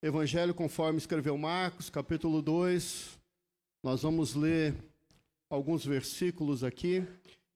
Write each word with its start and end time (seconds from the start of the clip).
Evangelho 0.00 0.54
conforme 0.54 0.96
escreveu 0.96 1.36
Marcos, 1.36 1.90
capítulo 1.90 2.40
2. 2.40 3.18
Nós 3.82 4.02
vamos 4.02 4.32
ler 4.32 4.72
alguns 5.50 5.84
versículos 5.84 6.62
aqui 6.62 7.04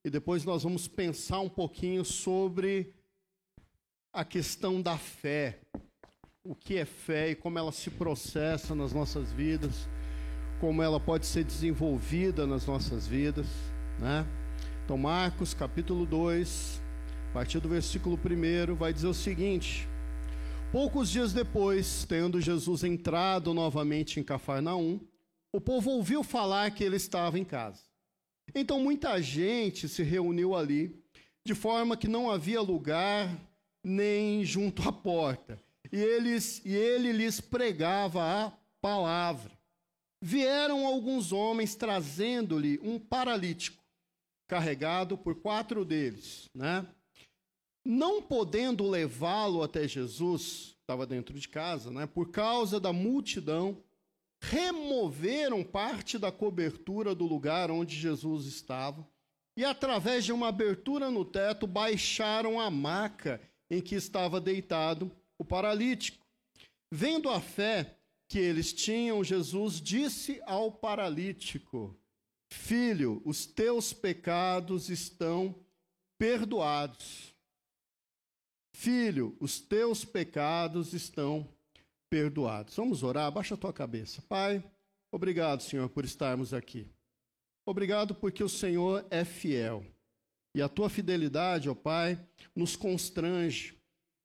e 0.05 0.11
depois 0.11 0.45
nós 0.45 0.65
vamos 0.65 0.89
pensar 0.89 1.39
um 1.39 1.49
pouquinho 1.49 2.05
sobre 2.05 2.93
a 4.13 4.25
questão 4.25 4.83
da 4.83 4.99
fé. 4.99 5.61
O 6.43 6.53
que 6.57 6.79
é 6.79 6.85
fé 6.85 7.31
e 7.31 7.37
como 7.37 7.61
ela 7.61 7.71
se 7.71 7.91
processa 7.91 8.75
nas 8.75 8.93
nossas 8.93 9.31
vidas, 9.31 9.89
como 10.61 10.83
ela 10.83 10.99
pode 10.99 11.27
ser 11.27 11.45
desenvolvida 11.45 12.45
nas 12.45 12.67
nossas 12.67 13.07
vidas, 13.07 13.47
né? 14.01 14.27
Então, 14.85 14.99
Marcos, 14.99 15.55
capítulo 15.55 16.05
2, 16.05 16.83
a 17.31 17.35
partir 17.35 17.61
do 17.61 17.69
versículo 17.69 18.19
1, 18.19 18.75
vai 18.75 18.93
dizer 18.93 19.07
o 19.07 19.15
seguinte: 19.15 19.89
Poucos 20.73 21.11
dias 21.11 21.35
depois, 21.35 22.07
tendo 22.07 22.41
Jesus 22.41 22.83
entrado 22.83 23.53
novamente 23.53 24.19
em 24.19 24.23
Cafarnaum, 24.25 24.99
o 25.53 25.61
povo 25.61 25.91
ouviu 25.91 26.25
falar 26.25 26.71
que 26.71 26.83
ele 26.83 26.97
estava 26.97 27.39
em 27.39 27.45
casa. 27.45 27.83
Então 28.55 28.81
muita 28.81 29.21
gente 29.21 29.87
se 29.87 30.03
reuniu 30.03 30.57
ali, 30.57 30.99
de 31.45 31.55
forma 31.55 31.95
que 31.95 32.09
não 32.09 32.31
havia 32.31 32.63
lugar 32.63 33.39
nem 33.85 34.47
junto 34.47 34.89
à 34.89 34.91
porta. 34.91 35.63
E, 35.93 36.01
eles, 36.01 36.63
e 36.65 36.75
ele 36.75 37.13
lhes 37.13 37.39
pregava 37.39 38.23
a 38.23 38.53
palavra. 38.81 39.53
Vieram 40.23 40.87
alguns 40.87 41.33
homens 41.33 41.75
trazendo-lhe 41.75 42.81
um 42.83 42.99
paralítico, 42.99 43.85
carregado 44.49 45.19
por 45.19 45.35
quatro 45.35 45.85
deles, 45.85 46.49
né? 46.55 46.87
Não 47.85 48.23
podendo 48.23 48.89
levá-lo 48.89 49.63
até 49.63 49.89
Jesus, 49.89 50.77
estava 50.81 51.07
dentro 51.07 51.39
de 51.39 51.49
casa, 51.49 51.91
né? 51.91 52.07
Por 52.07 52.31
causa 52.31 52.79
da 52.79 52.93
multidão, 52.93 53.83
removeram 54.41 55.65
parte 55.65 56.19
da 56.19 56.31
cobertura 56.31 57.15
do 57.15 57.27
lugar 57.27 57.71
onde 57.71 57.97
Jesus 57.97 58.47
estava 58.47 59.07
e, 59.57 59.65
através 59.65 60.25
de 60.25 60.33
uma 60.33 60.49
abertura 60.49 61.11
no 61.11 61.25
teto, 61.25 61.67
baixaram 61.67 62.61
a 62.61 62.71
maca 62.71 63.41
em 63.71 63.81
que 63.81 63.95
estava 63.95 64.41
deitado 64.41 65.11
o 65.39 65.45
paralítico. 65.45 66.27
Vendo 66.91 67.29
a 67.29 67.41
fé 67.41 67.97
que 68.29 68.39
eles 68.39 68.73
tinham, 68.73 69.23
Jesus 69.23 69.81
disse 69.81 70.41
ao 70.47 70.71
paralítico: 70.73 71.97
Filho, 72.51 73.23
os 73.25 73.47
teus 73.47 73.93
pecados 73.93 74.89
estão 74.89 75.55
perdoados. 76.19 77.32
Filho, 78.83 79.37
os 79.39 79.61
teus 79.61 80.05
pecados 80.05 80.93
estão 80.93 81.47
perdoados. 82.11 82.75
Vamos 82.75 83.05
orar? 83.05 83.31
Baixa 83.31 83.55
a 83.55 83.57
tua 83.57 83.73
cabeça. 83.73 84.21
Pai, 84.29 84.61
obrigado, 85.13 85.63
Senhor, 85.63 85.89
por 85.89 86.05
estarmos 86.05 86.53
aqui. 86.53 86.89
Obrigado 87.65 88.13
porque 88.13 88.43
o 88.43 88.49
Senhor 88.49 89.07
é 89.09 89.25
fiel. 89.25 89.87
E 90.53 90.61
a 90.61 90.69
tua 90.69 90.91
fidelidade, 90.91 91.71
ó 91.71 91.77
Pai, 91.77 92.19
nos 92.57 92.75
constrange, 92.75 93.79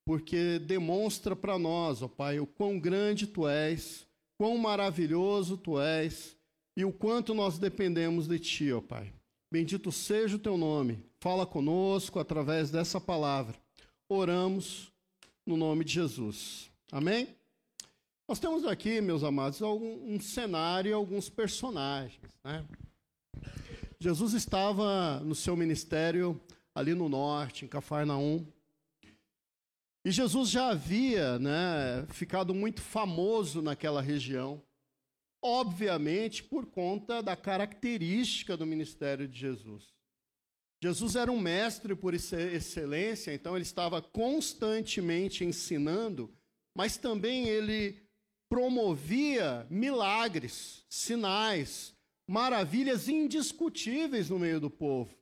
porque 0.07 0.57
demonstra 0.57 1.35
para 1.35 1.59
nós, 1.59 2.01
ó 2.01 2.07
Pai, 2.07 2.39
o 2.39 2.47
quão 2.47 2.79
grande 2.79 3.27
tu 3.27 3.47
és, 3.47 4.07
quão 4.39 4.57
maravilhoso 4.57 5.55
tu 5.55 5.79
és 5.79 6.35
e 6.75 6.83
o 6.83 6.91
quanto 6.91 7.35
nós 7.35 7.59
dependemos 7.59 8.27
de 8.27 8.39
ti, 8.39 8.73
ó 8.73 8.81
Pai. 8.81 9.13
Bendito 9.53 9.91
seja 9.91 10.35
o 10.35 10.39
teu 10.39 10.57
nome. 10.57 11.05
Fala 11.21 11.45
conosco 11.45 12.19
através 12.19 12.71
dessa 12.71 12.99
palavra 12.99 13.55
oramos 14.09 14.91
no 15.45 15.57
nome 15.57 15.83
de 15.83 15.93
Jesus. 15.93 16.71
Amém? 16.91 17.35
Nós 18.27 18.39
temos 18.39 18.65
aqui, 18.65 18.99
meus 19.01 19.23
amados, 19.23 19.61
um, 19.61 20.15
um 20.15 20.19
cenário, 20.19 20.95
alguns 20.95 21.29
personagens. 21.29 22.19
Né? 22.43 22.65
Jesus 23.99 24.33
estava 24.33 25.19
no 25.21 25.33
seu 25.33 25.55
ministério 25.55 26.39
ali 26.75 26.93
no 26.93 27.09
norte, 27.09 27.65
em 27.65 27.67
Cafarnaum. 27.67 28.45
E 30.05 30.11
Jesus 30.11 30.49
já 30.49 30.69
havia 30.69 31.39
né, 31.39 32.05
ficado 32.09 32.53
muito 32.53 32.81
famoso 32.81 33.61
naquela 33.61 34.01
região, 34.01 34.61
obviamente 35.41 36.43
por 36.43 36.65
conta 36.65 37.21
da 37.21 37.35
característica 37.35 38.55
do 38.55 38.65
ministério 38.65 39.27
de 39.27 39.39
Jesus. 39.39 39.96
Jesus 40.81 41.15
era 41.15 41.31
um 41.31 41.39
mestre 41.39 41.95
por 41.95 42.13
excelência, 42.13 43.33
então 43.33 43.55
ele 43.55 43.63
estava 43.63 43.99
constantemente 44.01 45.43
ensinando, 45.43 46.31
mas 46.75 46.97
também 46.97 47.47
ele 47.47 47.99
promovia 48.47 49.65
milagres, 49.71 50.85
sinais, 50.87 51.95
maravilhas 52.27 53.09
indiscutíveis 53.09 54.29
no 54.29 54.37
meio 54.37 54.59
do 54.59 54.69
povo. 54.69 55.17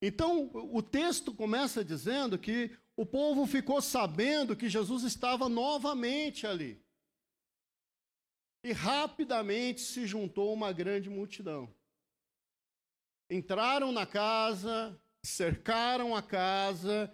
Então, 0.00 0.50
o 0.54 0.80
texto 0.80 1.34
começa 1.34 1.84
dizendo 1.84 2.38
que 2.38 2.70
o 2.96 3.04
povo 3.04 3.46
ficou 3.46 3.82
sabendo 3.82 4.56
que 4.56 4.68
Jesus 4.68 5.02
estava 5.02 5.48
novamente 5.48 6.46
ali. 6.46 6.82
E 8.64 8.72
rapidamente 8.72 9.80
se 9.80 10.06
juntou 10.06 10.52
uma 10.52 10.72
grande 10.72 11.10
multidão 11.10 11.72
entraram 13.30 13.92
na 13.92 14.06
casa, 14.06 14.98
cercaram 15.22 16.14
a 16.14 16.22
casa 16.22 17.12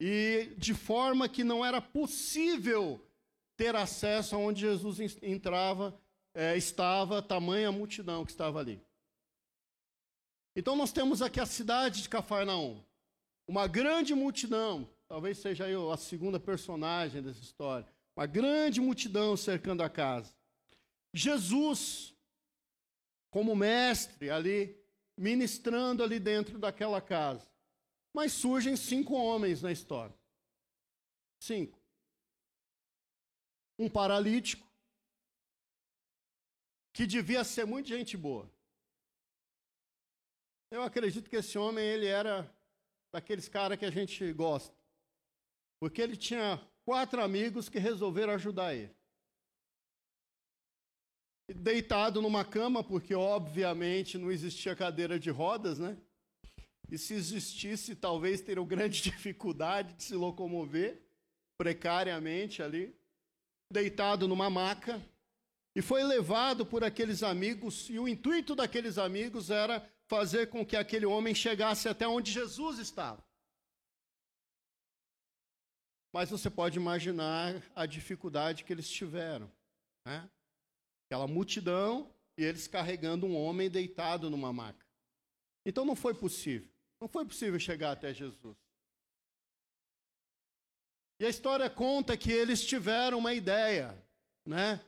e 0.00 0.54
de 0.58 0.74
forma 0.74 1.28
que 1.28 1.44
não 1.44 1.64
era 1.64 1.80
possível 1.80 3.00
ter 3.56 3.76
acesso 3.76 4.34
aonde 4.34 4.62
Jesus 4.62 4.98
entrava, 5.22 5.96
é, 6.34 6.56
estava, 6.56 7.22
tamanha 7.22 7.70
multidão 7.70 8.24
que 8.24 8.32
estava 8.32 8.58
ali. 8.58 8.82
Então 10.56 10.74
nós 10.74 10.92
temos 10.92 11.22
aqui 11.22 11.38
a 11.38 11.46
cidade 11.46 12.02
de 12.02 12.08
Cafarnaum, 12.08 12.82
uma 13.46 13.66
grande 13.66 14.14
multidão, 14.14 14.88
talvez 15.08 15.38
seja 15.38 15.68
eu 15.68 15.92
a 15.92 15.96
segunda 15.96 16.40
personagem 16.40 17.22
dessa 17.22 17.40
história, 17.40 17.86
uma 18.16 18.26
grande 18.26 18.80
multidão 18.80 19.36
cercando 19.36 19.82
a 19.82 19.88
casa. 19.88 20.34
Jesus, 21.14 22.14
como 23.30 23.54
mestre 23.54 24.30
ali, 24.30 24.81
ministrando 25.16 26.02
ali 26.02 26.18
dentro 26.18 26.58
daquela 26.58 27.00
casa. 27.00 27.48
Mas 28.12 28.32
surgem 28.32 28.76
cinco 28.76 29.14
homens 29.14 29.62
na 29.62 29.72
história. 29.72 30.14
Cinco. 31.40 31.80
Um 33.78 33.88
paralítico, 33.88 34.70
que 36.92 37.06
devia 37.06 37.42
ser 37.42 37.64
muito 37.64 37.88
gente 37.88 38.16
boa. 38.16 38.50
Eu 40.70 40.82
acredito 40.82 41.28
que 41.28 41.36
esse 41.36 41.58
homem 41.58 41.84
ele 41.84 42.06
era 42.06 42.50
daqueles 43.10 43.48
caras 43.48 43.78
que 43.78 43.84
a 43.84 43.90
gente 43.90 44.32
gosta. 44.32 44.74
Porque 45.80 46.00
ele 46.00 46.16
tinha 46.16 46.58
quatro 46.84 47.22
amigos 47.22 47.68
que 47.68 47.78
resolveram 47.78 48.34
ajudar 48.34 48.74
ele 48.74 48.94
deitado 51.48 52.22
numa 52.22 52.44
cama, 52.44 52.82
porque 52.84 53.14
obviamente 53.14 54.18
não 54.18 54.30
existia 54.30 54.76
cadeira 54.76 55.18
de 55.18 55.30
rodas, 55.30 55.78
né? 55.78 55.96
E 56.90 56.98
se 56.98 57.14
existisse, 57.14 57.96
talvez 57.96 58.40
teriam 58.40 58.66
grande 58.66 59.00
dificuldade 59.02 59.94
de 59.94 60.04
se 60.04 60.14
locomover 60.14 61.02
precariamente 61.56 62.62
ali, 62.62 62.94
deitado 63.70 64.28
numa 64.28 64.50
maca, 64.50 65.00
e 65.74 65.80
foi 65.80 66.02
levado 66.02 66.66
por 66.66 66.84
aqueles 66.84 67.22
amigos, 67.22 67.88
e 67.88 67.98
o 67.98 68.06
intuito 68.06 68.54
daqueles 68.54 68.98
amigos 68.98 69.50
era 69.50 69.88
fazer 70.06 70.50
com 70.50 70.66
que 70.66 70.76
aquele 70.76 71.06
homem 71.06 71.34
chegasse 71.34 71.88
até 71.88 72.06
onde 72.06 72.30
Jesus 72.30 72.78
estava. 72.78 73.24
Mas 76.12 76.28
você 76.28 76.50
pode 76.50 76.76
imaginar 76.78 77.62
a 77.74 77.86
dificuldade 77.86 78.64
que 78.64 78.72
eles 78.72 78.90
tiveram, 78.90 79.50
né? 80.04 80.28
Aquela 81.12 81.28
multidão 81.28 82.10
e 82.38 82.42
eles 82.42 82.66
carregando 82.66 83.26
um 83.26 83.36
homem 83.36 83.68
deitado 83.68 84.30
numa 84.30 84.50
maca. 84.50 84.86
Então 85.62 85.84
não 85.84 85.94
foi 85.94 86.14
possível. 86.14 86.66
Não 86.98 87.06
foi 87.06 87.26
possível 87.26 87.60
chegar 87.60 87.92
até 87.92 88.14
Jesus. 88.14 88.56
E 91.20 91.26
a 91.26 91.28
história 91.28 91.68
conta 91.68 92.16
que 92.16 92.32
eles 92.32 92.64
tiveram 92.64 93.18
uma 93.18 93.34
ideia, 93.34 93.94
né? 94.46 94.80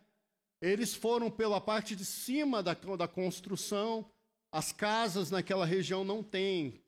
Eles 0.63 0.95
foram 0.95 1.31
pela 1.31 1.61
parte 1.61 1.95
de 1.95 2.07
cima 2.07 2.63
da, 2.63 2.73
da 2.73 3.07
construção. 3.07 4.11
As 4.51 4.73
casas 4.73 5.31
naquela 5.31 5.67
região 5.67 6.05
não 6.05 6.23
têm, 6.23 6.83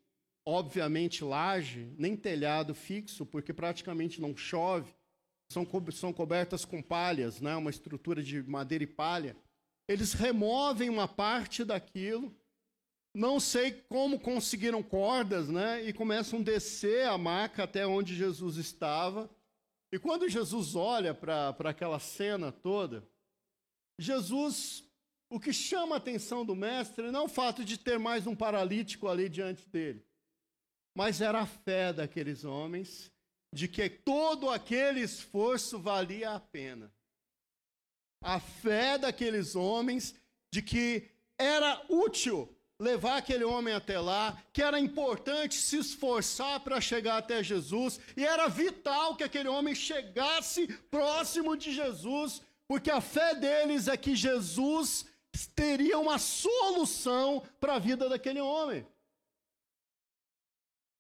obviamente, 0.47 1.23
laje, 1.23 1.94
nem 1.99 2.17
telhado 2.17 2.75
fixo, 2.75 3.27
porque 3.27 3.53
praticamente 3.53 4.19
não 4.19 4.35
chove 4.35 4.96
são, 5.49 5.65
co 5.65 5.81
são 5.93 6.13
cobertas 6.13 6.65
com 6.65 6.83
palhas, 6.83 7.41
né? 7.41 7.57
uma 7.57 7.71
estrutura 7.71 8.23
de 8.23 8.43
madeira 8.43 8.85
e 8.85 8.87
palha. 8.87 9.37
Eles 9.89 10.13
removem 10.13 10.89
uma 10.89 11.07
parte 11.07 11.65
daquilo, 11.65 12.35
não 13.15 13.39
sei 13.39 13.73
como 13.73 14.19
conseguiram 14.19 14.83
cordas, 14.83 15.49
né? 15.49 15.83
E 15.85 15.93
começam 15.93 16.41
a 16.41 16.43
descer 16.43 17.07
a 17.07 17.17
maca 17.17 17.63
até 17.63 17.87
onde 17.87 18.15
Jesus 18.15 18.57
estava. 18.57 19.31
E 19.93 19.99
quando 19.99 20.29
Jesus 20.29 20.75
olha 20.75 21.15
para 21.15 21.55
aquela 21.61 22.01
cena 22.01 22.51
toda, 22.51 23.09
Jesus, 23.99 24.85
o 25.31 25.41
que 25.41 25.53
chama 25.53 25.95
a 25.95 25.99
atenção 25.99 26.45
do 26.45 26.55
mestre 26.55 27.11
não 27.11 27.21
é 27.21 27.25
o 27.25 27.29
fato 27.29 27.65
de 27.65 27.79
ter 27.79 27.99
mais 27.99 28.27
um 28.27 28.35
paralítico 28.35 29.09
ali 29.09 29.29
diante 29.29 29.67
dele, 29.69 30.05
mas 30.95 31.21
era 31.21 31.41
a 31.41 31.47
fé 31.47 31.93
daqueles 31.93 32.45
homens 32.45 33.11
de 33.56 33.67
que 33.67 33.88
todo 33.88 34.50
aquele 34.50 35.00
esforço 35.00 35.79
valia 35.79 36.32
a 36.32 36.38
pena. 36.38 36.93
A 38.23 38.38
fé 38.38 38.99
daqueles 38.99 39.56
homens 39.56 40.14
de 40.53 40.61
que 40.61 41.08
era 41.38 41.82
útil 41.88 42.55
levar 42.79 43.17
aquele 43.17 43.44
homem 43.44 43.73
até 43.73 43.99
lá, 43.99 44.38
que 44.53 44.62
era 44.62 44.79
importante 44.79 45.55
se 45.55 45.79
esforçar 45.79 46.61
para 46.61 46.82
chegar 46.82 47.17
até 47.17 47.43
Jesus, 47.43 47.99
e 48.14 48.26
era 48.26 48.47
vital 48.47 49.17
que 49.17 49.25
aquele 49.25 49.49
homem 49.49 49.75
chegasse 49.75 50.69
próximo 50.91 51.56
de 51.56 51.73
Jesus, 51.73 52.43
porque 52.69 52.91
a 52.91 53.00
fé 53.00 53.35
deles 53.35 53.88
é 53.88 53.97
que 53.97 54.14
Jesus 54.14 55.06
teria 55.55 55.99
uma 55.99 56.19
solução 56.19 57.43
para 57.59 57.76
a 57.76 57.79
vida 57.79 58.06
daquele 58.06 58.41
homem. 58.41 58.87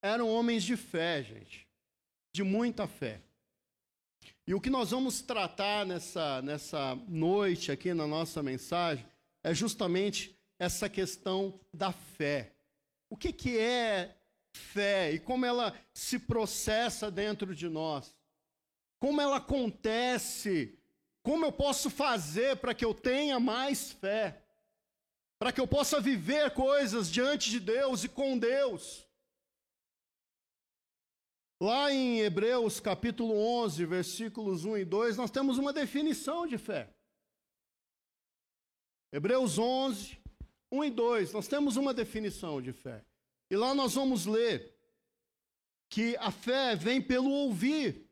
Eram 0.02 0.30
homens 0.30 0.64
de 0.64 0.74
fé, 0.74 1.22
gente, 1.22 1.65
de 2.36 2.44
muita 2.44 2.86
fé. 2.86 3.22
E 4.46 4.52
o 4.54 4.60
que 4.60 4.68
nós 4.68 4.90
vamos 4.90 5.22
tratar 5.22 5.86
nessa, 5.86 6.42
nessa 6.42 6.94
noite 7.08 7.72
aqui 7.72 7.94
na 7.94 8.06
nossa 8.06 8.42
mensagem 8.42 9.06
é 9.42 9.54
justamente 9.54 10.38
essa 10.58 10.86
questão 10.86 11.58
da 11.72 11.92
fé. 11.92 12.52
O 13.08 13.16
que, 13.16 13.32
que 13.32 13.56
é 13.58 14.14
fé 14.52 15.12
e 15.12 15.18
como 15.18 15.46
ela 15.46 15.74
se 15.94 16.18
processa 16.18 17.10
dentro 17.10 17.54
de 17.54 17.70
nós? 17.70 18.14
Como 18.98 19.18
ela 19.18 19.36
acontece? 19.36 20.78
Como 21.22 21.46
eu 21.46 21.52
posso 21.52 21.88
fazer 21.88 22.56
para 22.56 22.74
que 22.74 22.84
eu 22.84 22.92
tenha 22.92 23.40
mais 23.40 23.92
fé? 23.92 24.42
Para 25.38 25.52
que 25.52 25.60
eu 25.60 25.66
possa 25.66 26.02
viver 26.02 26.50
coisas 26.50 27.10
diante 27.10 27.48
de 27.48 27.60
Deus 27.60 28.04
e 28.04 28.08
com 28.10 28.38
Deus? 28.38 29.05
Lá 31.58 31.90
em 31.90 32.20
Hebreus 32.20 32.80
capítulo 32.80 33.34
11, 33.34 33.86
versículos 33.86 34.66
1 34.66 34.76
e 34.76 34.84
2, 34.84 35.16
nós 35.16 35.30
temos 35.30 35.56
uma 35.56 35.72
definição 35.72 36.46
de 36.46 36.58
fé. 36.58 36.94
Hebreus 39.10 39.58
11, 39.58 40.18
1 40.70 40.84
e 40.84 40.90
2, 40.90 41.32
nós 41.32 41.48
temos 41.48 41.76
uma 41.76 41.94
definição 41.94 42.60
de 42.60 42.74
fé. 42.74 43.02
E 43.50 43.56
lá 43.56 43.74
nós 43.74 43.94
vamos 43.94 44.26
ler 44.26 44.76
que 45.88 46.14
a 46.18 46.30
fé 46.30 46.76
vem 46.76 47.00
pelo 47.00 47.30
ouvir. 47.30 48.06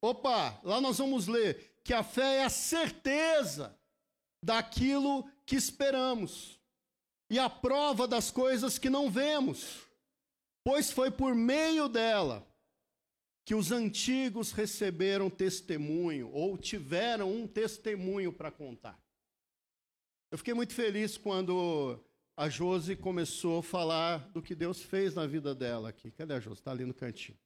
Opa, 0.00 0.58
lá 0.64 0.80
nós 0.80 0.96
vamos 0.96 1.26
ler 1.26 1.78
que 1.84 1.92
a 1.92 2.02
fé 2.02 2.36
é 2.36 2.44
a 2.44 2.48
certeza 2.50 3.78
daquilo 4.42 5.30
que 5.44 5.54
esperamos 5.54 6.58
e 7.28 7.38
a 7.38 7.50
prova 7.50 8.08
das 8.08 8.30
coisas 8.30 8.78
que 8.78 8.88
não 8.88 9.10
vemos, 9.10 9.86
pois 10.64 10.90
foi 10.90 11.10
por 11.10 11.34
meio 11.34 11.88
dela 11.88 12.46
que 13.46 13.54
os 13.54 13.70
antigos 13.70 14.50
receberam 14.50 15.30
testemunho 15.30 16.28
ou 16.32 16.58
tiveram 16.58 17.32
um 17.32 17.46
testemunho 17.46 18.32
para 18.32 18.50
contar. 18.50 19.00
Eu 20.32 20.36
fiquei 20.36 20.52
muito 20.52 20.74
feliz 20.74 21.16
quando 21.16 22.04
a 22.36 22.48
Josi 22.48 22.96
começou 22.96 23.60
a 23.60 23.62
falar 23.62 24.28
do 24.30 24.42
que 24.42 24.52
Deus 24.52 24.82
fez 24.82 25.14
na 25.14 25.28
vida 25.28 25.54
dela 25.54 25.90
aqui. 25.90 26.10
Cadê 26.10 26.34
a 26.34 26.40
Josi? 26.40 26.58
Está 26.58 26.72
ali 26.72 26.84
no 26.84 26.92
cantinho. 26.92 27.38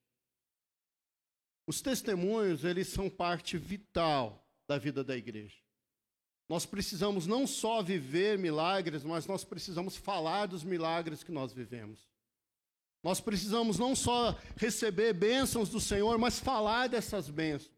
Os 1.67 1.83
testemunhos, 1.83 2.65
eles 2.65 2.89
são 2.89 3.11
parte 3.11 3.59
vital 3.59 4.49
da 4.67 4.79
vida 4.79 5.05
da 5.05 5.15
igreja. 5.15 5.59
Nós 6.49 6.65
precisamos 6.65 7.27
não 7.27 7.47
só 7.47 7.83
viver 7.83 8.39
milagres, 8.39 9.05
mas 9.05 9.27
nós 9.27 9.45
precisamos 9.45 9.97
falar 9.97 10.47
dos 10.47 10.65
milagres 10.65 11.23
que 11.23 11.31
nós 11.31 11.53
vivemos. 11.53 12.10
Nós 13.03 13.21
precisamos 13.21 13.79
não 13.79 13.97
só 13.97 14.37
receber 14.57 15.15
bênçãos 15.15 15.71
do 15.71 15.81
Senhor, 15.81 16.19
mas 16.19 16.39
falar 16.39 16.89
dessas 16.89 17.31
bênçãos. 17.31 17.73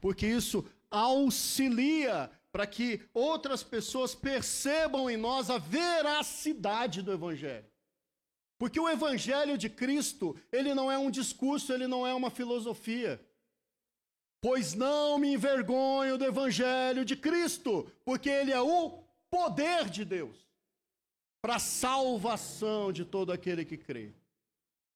Porque 0.00 0.26
isso 0.26 0.64
auxilia 0.90 2.30
para 2.52 2.66
que 2.66 3.02
outras 3.12 3.62
pessoas 3.62 4.14
percebam 4.14 5.10
em 5.10 5.16
nós 5.16 5.50
a 5.50 5.58
veracidade 5.58 7.02
do 7.02 7.12
Evangelho. 7.12 7.66
Porque 8.58 8.80
o 8.80 8.88
Evangelho 8.88 9.58
de 9.58 9.68
Cristo, 9.68 10.36
ele 10.50 10.74
não 10.74 10.90
é 10.90 10.98
um 10.98 11.10
discurso, 11.10 11.72
ele 11.72 11.86
não 11.86 12.06
é 12.06 12.14
uma 12.14 12.30
filosofia. 12.30 13.20
Pois 14.40 14.74
não 14.74 15.18
me 15.18 15.34
envergonho 15.34 16.16
do 16.16 16.24
Evangelho 16.24 17.04
de 17.04 17.16
Cristo, 17.16 17.90
porque 18.04 18.28
ele 18.28 18.52
é 18.52 18.60
o 18.60 19.02
poder 19.30 19.88
de 19.88 20.04
Deus 20.04 20.36
para 21.40 21.56
a 21.56 21.60
salvação 21.60 22.92
de 22.92 23.04
todo 23.04 23.32
aquele 23.32 23.64
que 23.64 23.76
crê. 23.76 24.12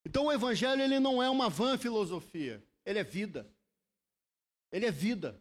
Então 0.04 0.26
o 0.26 0.32
Evangelho 0.32 0.82
ele 0.82 0.98
não 0.98 1.22
é 1.22 1.30
uma 1.30 1.48
vã 1.48 1.78
filosofia, 1.78 2.62
ele 2.84 2.98
é 2.98 3.04
vida. 3.04 3.48
Ele 4.70 4.86
é 4.86 4.90
vida. 4.90 5.40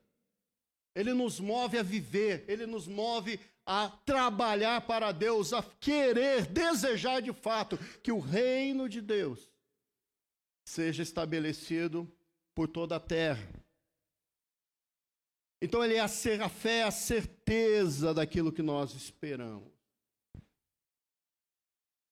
Ele 0.93 1.13
nos 1.13 1.39
move 1.39 1.77
a 1.77 1.83
viver, 1.83 2.43
ele 2.47 2.65
nos 2.65 2.85
move 2.85 3.39
a 3.65 3.89
trabalhar 4.05 4.81
para 4.81 5.11
Deus, 5.11 5.53
a 5.53 5.63
querer, 5.79 6.45
desejar 6.47 7.21
de 7.21 7.31
fato 7.31 7.77
que 8.03 8.11
o 8.11 8.19
reino 8.19 8.89
de 8.89 8.99
Deus 8.99 9.49
seja 10.65 11.01
estabelecido 11.01 12.11
por 12.53 12.67
toda 12.67 12.97
a 12.97 12.99
terra. 12.99 13.47
Então 15.61 15.83
ele 15.83 15.95
é 15.95 15.99
a, 15.99 16.05
a 16.05 16.49
fé, 16.49 16.83
a 16.83 16.91
certeza 16.91 18.13
daquilo 18.13 18.51
que 18.51 18.61
nós 18.61 18.93
esperamos. 18.93 19.70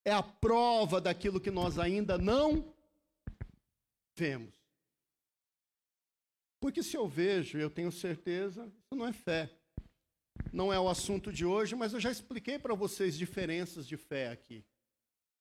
É 0.06 0.12
a 0.12 0.24
prova 0.24 1.00
daquilo 1.00 1.40
que 1.40 1.52
nós 1.52 1.78
ainda 1.78 2.18
não 2.18 2.74
vemos. 4.16 4.56
Porque 6.60 6.84
se 6.84 6.98
eu 6.98 7.08
vejo, 7.08 7.58
eu 7.58 7.70
tenho 7.70 7.92
certeza, 7.92 8.66
isso 8.66 8.96
não 8.96 9.08
é 9.08 9.14
fé. 9.14 9.50
Não 10.52 10.74
é 10.74 10.80
o 10.80 10.90
assunto 10.90 11.32
de 11.32 11.46
hoje, 11.46 11.76
mas 11.76 11.94
eu 11.94 12.00
já 12.00 12.12
expliquei 12.12 12.60
para 12.60 12.74
vocês 12.74 13.18
diferenças 13.18 13.88
de 13.88 13.96
fé 13.96 14.30
aqui. 14.30 14.66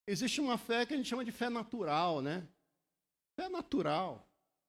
Existe 0.07 0.41
uma 0.41 0.57
fé 0.57 0.87
que 0.87 0.95
a 0.95 0.97
gente 0.97 1.09
chama 1.09 1.25
de 1.25 1.33
fé 1.33 1.51
natural, 1.51 2.23
né? 2.23 2.47
Fé 3.37 3.49
natural. 3.49 4.29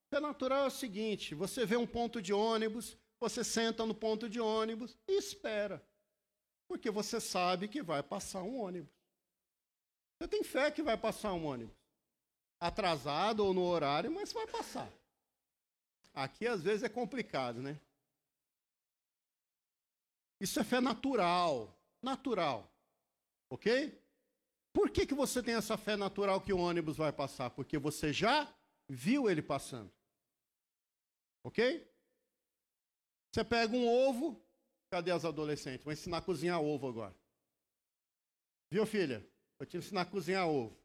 Fé 0.09 0.19
natural 0.19 0.63
é 0.63 0.67
o 0.67 0.71
seguinte: 0.71 1.35
você 1.35 1.65
vê 1.65 1.77
um 1.77 1.87
ponto 1.87 2.21
de 2.21 2.33
ônibus, 2.33 2.97
você 3.19 3.43
senta 3.43 3.85
no 3.85 3.93
ponto 3.93 4.27
de 4.27 4.39
ônibus 4.39 4.97
e 5.07 5.17
espera. 5.17 5.83
Porque 6.67 6.89
você 6.89 7.19
sabe 7.19 7.67
que 7.67 7.81
vai 7.81 8.03
passar 8.03 8.43
um 8.43 8.59
ônibus. 8.59 8.98
Você 10.19 10.27
tem 10.27 10.43
fé 10.43 10.69
que 10.69 10.83
vai 10.83 10.97
passar 10.97 11.33
um 11.33 11.45
ônibus. 11.45 11.75
Atrasado 12.59 13.45
ou 13.45 13.53
no 13.53 13.63
horário, 13.63 14.11
mas 14.11 14.33
vai 14.33 14.45
passar. 14.45 14.91
Aqui 16.13 16.45
às 16.45 16.61
vezes 16.61 16.83
é 16.83 16.89
complicado, 16.89 17.61
né? 17.61 17.79
Isso 20.41 20.59
é 20.59 20.63
fé 20.63 20.81
natural. 20.81 21.73
Natural. 22.01 22.69
Ok? 23.49 23.97
Por 24.73 24.89
que, 24.89 25.05
que 25.05 25.13
você 25.13 25.41
tem 25.41 25.55
essa 25.55 25.77
fé 25.77 25.95
natural 25.95 26.41
que 26.41 26.51
o 26.51 26.59
ônibus 26.59 26.97
vai 26.97 27.13
passar? 27.13 27.49
Porque 27.51 27.77
você 27.77 28.11
já 28.11 28.53
viu 28.89 29.29
ele 29.29 29.41
passando. 29.41 29.91
Ok? 31.45 31.89
Você 33.31 33.43
pega 33.45 33.73
um 33.73 33.87
ovo. 33.87 34.39
Cadê 34.91 35.11
as 35.11 35.23
adolescentes? 35.23 35.83
Vou 35.83 35.93
ensinar 35.93 36.17
a 36.17 36.21
cozinhar 36.21 36.61
ovo 36.61 36.89
agora. 36.89 37.15
Viu, 38.69 38.85
filha? 38.85 39.25
Vou 39.59 39.65
te 39.67 39.75
ensinar 39.75 40.01
a 40.01 40.05
cozinhar 40.05 40.47
ovo. 40.47 40.75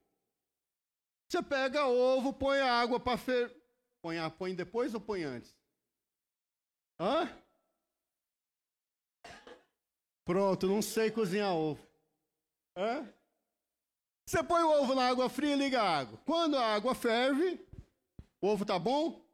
Você 1.31 1.41
pega 1.43 1.87
ovo, 1.87 2.33
põe 2.33 2.59
a 2.59 2.75
água 2.75 2.99
para 2.99 3.17
fer... 3.17 3.55
Põe, 4.03 4.17
põe 4.37 4.55
depois 4.55 4.93
ou 4.93 5.01
põe 5.01 5.23
antes? 5.23 5.57
Hã? 7.01 7.29
Pronto, 10.25 10.67
não 10.67 10.83
sei 10.83 11.11
cozinhar 11.11 11.55
ovo. 11.55 11.87
Hã? 12.77 13.09
Você 14.27 14.43
põe 14.43 14.63
o 14.63 14.83
ovo 14.83 14.95
na 14.95 15.09
água 15.09 15.31
fria 15.31 15.55
e 15.55 15.59
liga 15.59 15.81
a 15.81 15.99
água. 15.99 16.19
Quando 16.25 16.57
a 16.57 16.75
água 16.75 16.95
ferve, 16.95 17.65
o 18.41 18.49
ovo 18.49 18.65
tá 18.65 18.79
bom? 18.79 19.25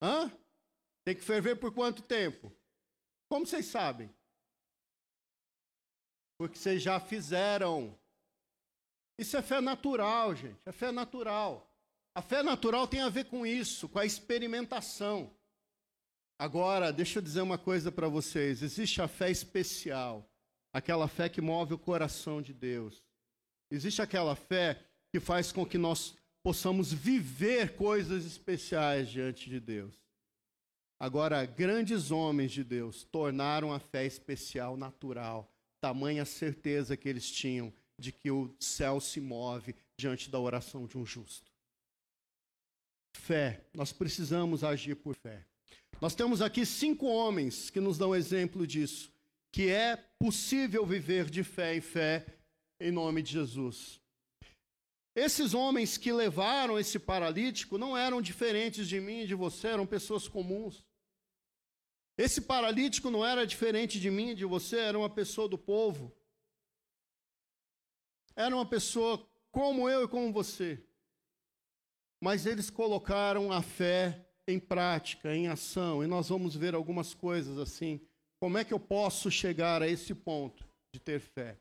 Hã? 0.00 0.30
Tem 1.04 1.16
que 1.16 1.22
ferver 1.22 1.56
por 1.56 1.74
quanto 1.74 2.02
tempo? 2.02 2.52
Como 3.28 3.46
vocês 3.46 3.66
sabem? 3.66 4.14
Porque 6.38 6.56
vocês 6.56 6.80
já 6.80 7.00
fizeram. 7.00 7.97
Isso 9.18 9.36
é 9.36 9.42
fé 9.42 9.60
natural, 9.60 10.34
gente. 10.34 10.56
É 10.64 10.70
fé 10.70 10.92
natural. 10.92 11.68
A 12.14 12.22
fé 12.22 12.42
natural 12.42 12.86
tem 12.86 13.00
a 13.00 13.08
ver 13.08 13.24
com 13.24 13.44
isso, 13.44 13.88
com 13.88 13.98
a 13.98 14.06
experimentação. 14.06 15.30
Agora, 16.38 16.92
deixa 16.92 17.18
eu 17.18 17.22
dizer 17.22 17.40
uma 17.40 17.58
coisa 17.58 17.90
para 17.90 18.08
vocês: 18.08 18.62
existe 18.62 19.02
a 19.02 19.08
fé 19.08 19.30
especial, 19.30 20.28
aquela 20.72 21.08
fé 21.08 21.28
que 21.28 21.40
move 21.40 21.74
o 21.74 21.78
coração 21.78 22.40
de 22.40 22.54
Deus. 22.54 23.02
Existe 23.70 24.00
aquela 24.00 24.36
fé 24.36 24.80
que 25.10 25.18
faz 25.18 25.50
com 25.50 25.66
que 25.66 25.76
nós 25.76 26.16
possamos 26.42 26.92
viver 26.92 27.74
coisas 27.74 28.24
especiais 28.24 29.08
diante 29.08 29.50
de 29.50 29.58
Deus. 29.58 29.94
Agora, 30.98 31.44
grandes 31.44 32.10
homens 32.10 32.52
de 32.52 32.64
Deus 32.64 33.04
tornaram 33.04 33.72
a 33.72 33.78
fé 33.78 34.06
especial 34.06 34.76
natural, 34.76 35.52
tamanha 35.80 36.24
certeza 36.24 36.96
que 36.96 37.08
eles 37.08 37.30
tinham 37.30 37.72
de 37.98 38.12
que 38.12 38.30
o 38.30 38.54
céu 38.60 39.00
se 39.00 39.20
move 39.20 39.74
diante 39.98 40.30
da 40.30 40.38
oração 40.38 40.86
de 40.86 40.96
um 40.96 41.04
justo. 41.04 41.50
Fé, 43.16 43.64
nós 43.74 43.92
precisamos 43.92 44.62
agir 44.62 44.94
por 44.94 45.14
fé. 45.14 45.44
Nós 46.00 46.14
temos 46.14 46.40
aqui 46.40 46.64
cinco 46.64 47.06
homens 47.06 47.70
que 47.70 47.80
nos 47.80 47.98
dão 47.98 48.14
exemplo 48.14 48.66
disso, 48.66 49.12
que 49.52 49.68
é 49.68 49.96
possível 50.18 50.86
viver 50.86 51.28
de 51.28 51.42
fé 51.42 51.74
em 51.74 51.80
fé 51.80 52.24
em 52.80 52.92
nome 52.92 53.22
de 53.22 53.32
Jesus. 53.32 54.00
Esses 55.14 55.52
homens 55.52 55.98
que 55.98 56.12
levaram 56.12 56.78
esse 56.78 56.96
paralítico 56.96 57.76
não 57.76 57.96
eram 57.96 58.22
diferentes 58.22 58.86
de 58.86 59.00
mim 59.00 59.22
e 59.22 59.26
de 59.26 59.34
você, 59.34 59.66
eram 59.66 59.84
pessoas 59.84 60.28
comuns. 60.28 60.84
Esse 62.16 62.40
paralítico 62.40 63.10
não 63.10 63.26
era 63.26 63.44
diferente 63.44 63.98
de 63.98 64.10
mim 64.10 64.30
e 64.30 64.34
de 64.36 64.44
você, 64.44 64.76
era 64.78 64.98
uma 64.98 65.10
pessoa 65.10 65.48
do 65.48 65.58
povo. 65.58 66.12
Era 68.38 68.54
uma 68.54 68.64
pessoa 68.64 69.28
como 69.50 69.90
eu 69.90 70.04
e 70.04 70.08
como 70.08 70.32
você. 70.32 70.80
Mas 72.22 72.46
eles 72.46 72.70
colocaram 72.70 73.50
a 73.50 73.60
fé 73.60 74.24
em 74.46 74.60
prática, 74.60 75.34
em 75.34 75.48
ação, 75.48 76.04
e 76.04 76.06
nós 76.06 76.28
vamos 76.28 76.54
ver 76.54 76.72
algumas 76.72 77.12
coisas 77.12 77.58
assim. 77.58 78.00
Como 78.40 78.56
é 78.56 78.64
que 78.64 78.72
eu 78.72 78.78
posso 78.78 79.28
chegar 79.28 79.82
a 79.82 79.88
esse 79.88 80.14
ponto 80.14 80.64
de 80.94 81.00
ter 81.00 81.18
fé? 81.18 81.58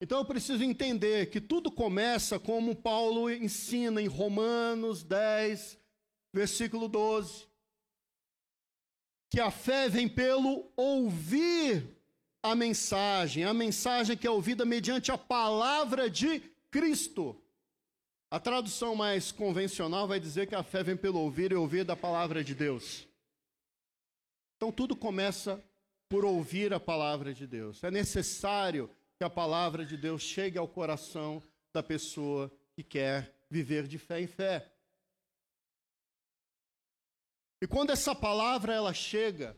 Então 0.00 0.18
eu 0.18 0.24
preciso 0.24 0.64
entender 0.64 1.30
que 1.30 1.40
tudo 1.40 1.70
começa 1.70 2.40
como 2.40 2.74
Paulo 2.74 3.30
ensina 3.30 4.02
em 4.02 4.08
Romanos 4.08 5.04
10, 5.04 5.78
versículo 6.34 6.88
12. 6.88 7.46
Que 9.30 9.38
a 9.38 9.52
fé 9.52 9.88
vem 9.88 10.08
pelo 10.08 10.72
ouvir 10.76 11.93
a 12.44 12.54
mensagem, 12.54 13.42
a 13.42 13.54
mensagem 13.54 14.18
que 14.18 14.26
é 14.26 14.30
ouvida 14.30 14.66
mediante 14.66 15.10
a 15.10 15.16
palavra 15.16 16.10
de 16.10 16.40
Cristo. 16.70 17.34
A 18.30 18.38
tradução 18.38 18.94
mais 18.94 19.32
convencional 19.32 20.06
vai 20.06 20.20
dizer 20.20 20.46
que 20.46 20.54
a 20.54 20.62
fé 20.62 20.82
vem 20.82 20.94
pelo 20.94 21.20
ouvir 21.20 21.52
e 21.52 21.54
ouvir 21.54 21.84
da 21.84 21.96
palavra 21.96 22.44
de 22.44 22.54
Deus. 22.54 23.08
Então 24.56 24.70
tudo 24.70 24.94
começa 24.94 25.64
por 26.06 26.22
ouvir 26.22 26.74
a 26.74 26.78
palavra 26.78 27.32
de 27.32 27.46
Deus. 27.46 27.82
É 27.82 27.90
necessário 27.90 28.90
que 29.16 29.24
a 29.24 29.30
palavra 29.30 29.86
de 29.86 29.96
Deus 29.96 30.20
chegue 30.20 30.58
ao 30.58 30.68
coração 30.68 31.42
da 31.72 31.82
pessoa 31.82 32.52
que 32.74 32.82
quer 32.82 33.34
viver 33.48 33.88
de 33.88 33.96
fé 33.96 34.20
em 34.20 34.26
fé. 34.26 34.70
E 37.62 37.66
quando 37.66 37.88
essa 37.88 38.14
palavra 38.14 38.74
ela 38.74 38.92
chega 38.92 39.56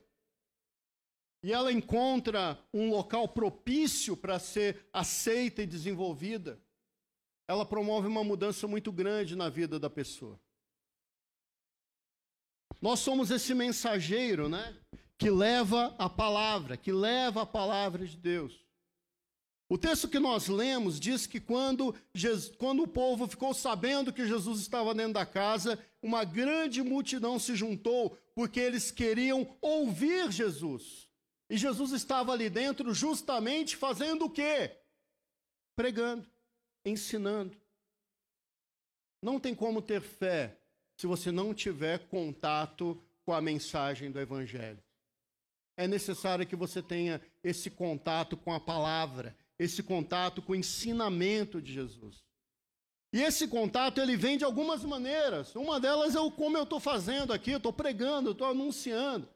e 1.43 1.53
ela 1.53 1.73
encontra 1.73 2.59
um 2.73 2.91
local 2.91 3.29
propício 3.29 4.17
para 4.17 4.39
ser 4.39 4.87
aceita 4.93 5.63
e 5.63 5.67
desenvolvida, 5.67 6.61
ela 7.49 7.65
promove 7.65 8.09
uma 8.09 8.25
mudança 8.25 8.67
muito 8.67 8.91
grande 8.91 9.37
na 9.37 9.49
vida 9.49 9.79
da 9.79 9.89
pessoa. 9.89 10.41
Nós 12.81 13.01
somos 13.01 13.31
esse 13.31 13.55
mensageiro, 13.55 14.49
né? 14.49 14.77
Que 15.17 15.31
leva 15.31 15.95
a 15.99 16.11
palavra, 16.11 16.77
que 16.77 16.93
leva 16.93 17.43
a 17.43 17.47
palavra 17.47 18.07
de 18.07 18.17
Deus. 18.17 18.67
O 19.69 19.77
texto 19.77 20.09
que 20.09 20.21
nós 20.21 20.47
lemos 20.47 21.01
diz 21.01 21.27
que 21.27 21.41
quando, 21.41 21.95
Jesus, 22.15 22.55
quando 22.57 22.83
o 22.85 22.89
povo 22.89 23.27
ficou 23.27 23.53
sabendo 23.53 24.13
que 24.13 24.27
Jesus 24.27 24.61
estava 24.61 24.95
dentro 24.95 25.15
da 25.15 25.27
casa, 25.27 25.79
uma 26.01 26.23
grande 26.23 26.83
multidão 26.83 27.39
se 27.39 27.57
juntou, 27.57 28.17
porque 28.35 28.61
eles 28.61 28.93
queriam 28.93 29.57
ouvir 29.61 30.31
Jesus. 30.31 31.06
E 31.49 31.57
Jesus 31.57 31.93
estava 31.93 32.33
ali 32.33 32.51
dentro 32.51 32.93
justamente 32.93 33.77
fazendo 33.77 34.25
o 34.27 34.31
quê? 34.31 34.77
Pregando 35.75 36.27
ensinando. 36.91 37.57
Não 39.23 39.41
tem 39.41 39.55
como 39.55 39.83
ter 39.83 40.01
fé 40.01 40.57
se 40.97 41.07
você 41.07 41.31
não 41.31 41.53
tiver 41.53 42.07
contato 42.09 43.03
com 43.25 43.33
a 43.33 43.41
mensagem 43.41 44.11
do 44.11 44.21
Evangelho. 44.21 44.83
É 45.77 45.87
necessário 45.87 46.47
que 46.47 46.57
você 46.57 46.83
tenha 46.83 47.21
esse 47.43 47.71
contato 47.71 48.37
com 48.37 48.53
a 48.53 48.61
palavra, 48.61 49.37
esse 49.59 49.83
contato 49.83 50.41
com 50.41 50.53
o 50.53 50.57
ensinamento 50.57 51.61
de 51.61 51.73
Jesus. 51.73 52.25
E 53.13 53.23
esse 53.23 53.49
contato 53.49 54.01
ele 54.01 54.17
vem 54.17 54.39
de 54.39 54.45
algumas 54.45 54.85
maneiras. 54.85 55.55
Uma 55.55 55.81
delas 55.81 56.15
é 56.15 56.21
o 56.21 56.31
como 56.31 56.57
eu 56.57 56.63
estou 56.63 56.81
fazendo 56.81 57.33
aqui, 57.33 57.51
eu 57.51 57.59
estou 57.59 57.73
pregando, 57.73 58.31
eu 58.31 58.33
estou 58.33 58.49
anunciando. 58.49 59.29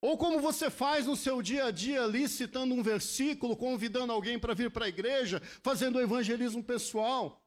Ou 0.00 0.16
como 0.16 0.40
você 0.40 0.70
faz 0.70 1.06
no 1.06 1.16
seu 1.16 1.40
dia 1.40 1.66
a 1.66 1.70
dia 1.70 2.02
ali, 2.02 2.28
citando 2.28 2.74
um 2.74 2.82
versículo, 2.82 3.56
convidando 3.56 4.12
alguém 4.12 4.38
para 4.38 4.54
vir 4.54 4.70
para 4.70 4.84
a 4.84 4.88
igreja, 4.88 5.40
fazendo 5.62 6.00
evangelismo 6.00 6.62
pessoal. 6.62 7.42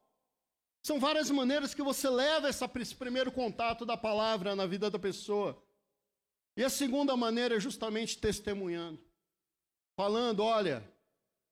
São 0.82 1.00
várias 1.00 1.30
maneiras 1.30 1.74
que 1.74 1.84
você 1.84 2.10
leva 2.10 2.50
esse 2.50 2.96
primeiro 2.96 3.32
contato 3.32 3.86
da 3.86 3.98
palavra 3.98 4.56
na 4.56 4.66
vida 4.66 4.90
da 4.90 4.98
pessoa. 4.98 5.62
E 6.58 6.64
a 6.64 6.70
segunda 6.70 7.16
maneira 7.16 7.56
é 7.56 7.60
justamente 7.60 8.18
testemunhando. 8.18 9.00
Falando, 9.96 10.44
olha, 10.44 10.84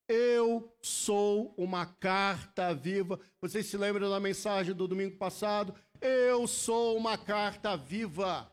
eu 0.08 0.74
sou 0.82 1.54
uma 1.58 1.86
carta 1.86 2.74
viva. 2.74 3.20
Vocês 3.42 3.66
se 3.66 3.78
lembram 3.78 4.10
da 4.10 4.20
mensagem 4.20 4.74
do 4.74 4.88
domingo 4.88 5.18
passado? 5.18 5.76
Eu 6.00 6.48
sou 6.48 6.98
uma 6.98 7.18
carta 7.18 7.76
viva 7.76 8.50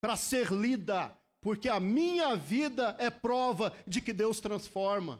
para 0.00 0.14
ser 0.14 0.52
lida, 0.52 1.17
porque 1.48 1.70
a 1.70 1.80
minha 1.80 2.36
vida 2.36 2.94
é 2.98 3.08
prova 3.08 3.74
de 3.86 4.02
que 4.02 4.12
Deus 4.12 4.38
transforma. 4.38 5.18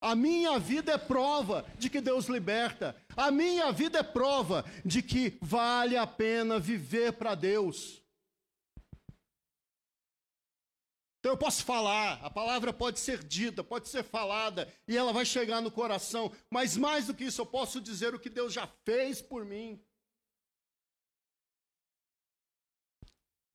A 0.00 0.14
minha 0.14 0.56
vida 0.56 0.92
é 0.92 0.96
prova 0.96 1.66
de 1.76 1.90
que 1.90 2.00
Deus 2.00 2.26
liberta. 2.26 2.94
A 3.16 3.28
minha 3.32 3.72
vida 3.72 3.98
é 3.98 4.02
prova 4.04 4.64
de 4.84 5.02
que 5.02 5.36
vale 5.42 5.96
a 5.96 6.06
pena 6.06 6.60
viver 6.60 7.14
para 7.14 7.34
Deus. 7.34 8.04
Então 11.18 11.32
eu 11.32 11.36
posso 11.36 11.64
falar, 11.64 12.20
a 12.22 12.30
palavra 12.30 12.72
pode 12.72 13.00
ser 13.00 13.24
dita, 13.24 13.64
pode 13.64 13.88
ser 13.88 14.04
falada, 14.04 14.72
e 14.86 14.96
ela 14.96 15.12
vai 15.12 15.26
chegar 15.26 15.60
no 15.60 15.72
coração, 15.72 16.30
mas 16.48 16.76
mais 16.76 17.08
do 17.08 17.14
que 17.14 17.24
isso, 17.24 17.42
eu 17.42 17.46
posso 17.46 17.80
dizer 17.80 18.14
o 18.14 18.20
que 18.20 18.30
Deus 18.30 18.52
já 18.52 18.68
fez 18.84 19.20
por 19.20 19.44
mim. 19.44 19.82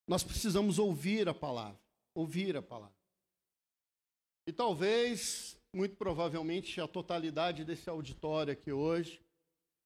Nós 0.09 0.23
precisamos 0.23 0.79
ouvir 0.79 1.29
a 1.29 1.35
palavra, 1.35 1.79
ouvir 2.15 2.57
a 2.57 2.63
palavra. 2.63 2.97
E 4.47 4.51
talvez, 4.51 5.55
muito 5.71 5.95
provavelmente, 5.97 6.81
a 6.81 6.87
totalidade 6.87 7.63
desse 7.63 7.87
auditório 7.87 8.51
aqui 8.51 8.71
hoje 8.71 9.21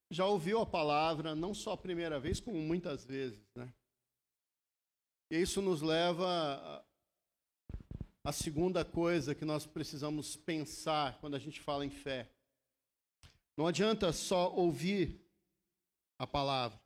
já 0.09 0.25
ouviu 0.25 0.61
a 0.61 0.65
palavra, 0.65 1.35
não 1.35 1.53
só 1.53 1.73
a 1.73 1.77
primeira 1.77 2.21
vez, 2.21 2.39
como 2.39 2.57
muitas 2.57 3.03
vezes, 3.03 3.45
né? 3.53 3.73
E 5.29 5.41
isso 5.41 5.61
nos 5.61 5.81
leva 5.81 6.85
à 8.23 8.31
segunda 8.31 8.85
coisa 8.85 9.35
que 9.35 9.43
nós 9.43 9.65
precisamos 9.65 10.37
pensar 10.37 11.19
quando 11.19 11.35
a 11.35 11.39
gente 11.39 11.59
fala 11.59 11.85
em 11.85 11.89
fé. 11.89 12.31
Não 13.57 13.67
adianta 13.67 14.13
só 14.13 14.53
ouvir 14.53 15.19
a 16.17 16.25
palavra. 16.25 16.79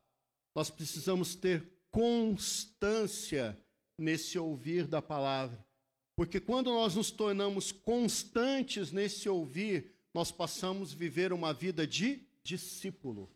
Nós 0.55 0.71
precisamos 0.71 1.35
ter 1.35 1.76
constância 1.91 3.57
nesse 3.97 4.37
ouvir 4.37 4.87
da 4.87 5.01
palavra. 5.01 5.65
Porque 6.15 6.39
quando 6.39 6.71
nós 6.71 6.95
nos 6.95 7.11
tornamos 7.11 7.71
constantes 7.71 8.91
nesse 8.91 9.29
ouvir, 9.29 9.93
nós 10.13 10.31
passamos 10.31 10.93
a 10.93 10.95
viver 10.95 11.31
uma 11.31 11.53
vida 11.53 11.85
de 11.85 12.27
discípulo. 12.43 13.31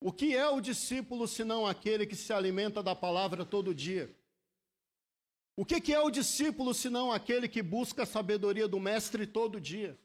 O 0.00 0.12
que 0.12 0.34
é 0.36 0.48
o 0.48 0.60
discípulo 0.60 1.26
senão 1.26 1.66
aquele 1.66 2.06
que 2.06 2.16
se 2.16 2.32
alimenta 2.32 2.82
da 2.82 2.94
palavra 2.94 3.44
todo 3.44 3.74
dia? 3.74 4.14
O 5.56 5.64
que 5.64 5.92
é 5.92 6.00
o 6.00 6.10
discípulo 6.10 6.72
senão 6.72 7.10
aquele 7.12 7.48
que 7.48 7.62
busca 7.62 8.04
a 8.04 8.06
sabedoria 8.06 8.68
do 8.68 8.78
Mestre 8.78 9.26
todo 9.26 9.60
dia? 9.60 9.98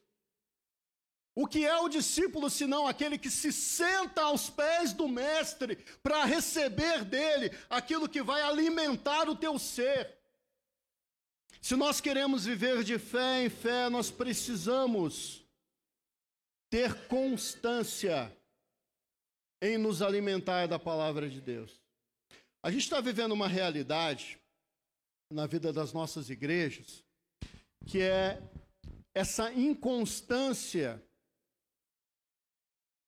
O 1.34 1.46
que 1.46 1.66
é 1.66 1.76
o 1.78 1.88
discípulo 1.88 2.48
senão 2.48 2.86
aquele 2.86 3.18
que 3.18 3.28
se 3.28 3.52
senta 3.52 4.22
aos 4.22 4.48
pés 4.48 4.92
do 4.92 5.08
Mestre 5.08 5.76
para 6.02 6.24
receber 6.24 7.04
dele 7.04 7.50
aquilo 7.68 8.08
que 8.08 8.22
vai 8.22 8.40
alimentar 8.42 9.28
o 9.28 9.34
teu 9.34 9.58
ser? 9.58 10.16
Se 11.60 11.74
nós 11.74 12.00
queremos 12.00 12.44
viver 12.44 12.84
de 12.84 12.98
fé 12.98 13.44
em 13.44 13.48
fé, 13.48 13.88
nós 13.88 14.10
precisamos 14.10 15.44
ter 16.70 16.94
constância 17.06 18.30
em 19.60 19.78
nos 19.78 20.02
alimentar 20.02 20.66
da 20.66 20.78
palavra 20.78 21.28
de 21.28 21.40
Deus. 21.40 21.80
A 22.62 22.70
gente 22.70 22.82
está 22.82 23.00
vivendo 23.00 23.32
uma 23.32 23.48
realidade 23.48 24.38
na 25.30 25.46
vida 25.46 25.72
das 25.72 25.92
nossas 25.92 26.30
igrejas 26.30 27.02
que 27.86 28.00
é 28.00 28.40
essa 29.14 29.52
inconstância 29.52 31.02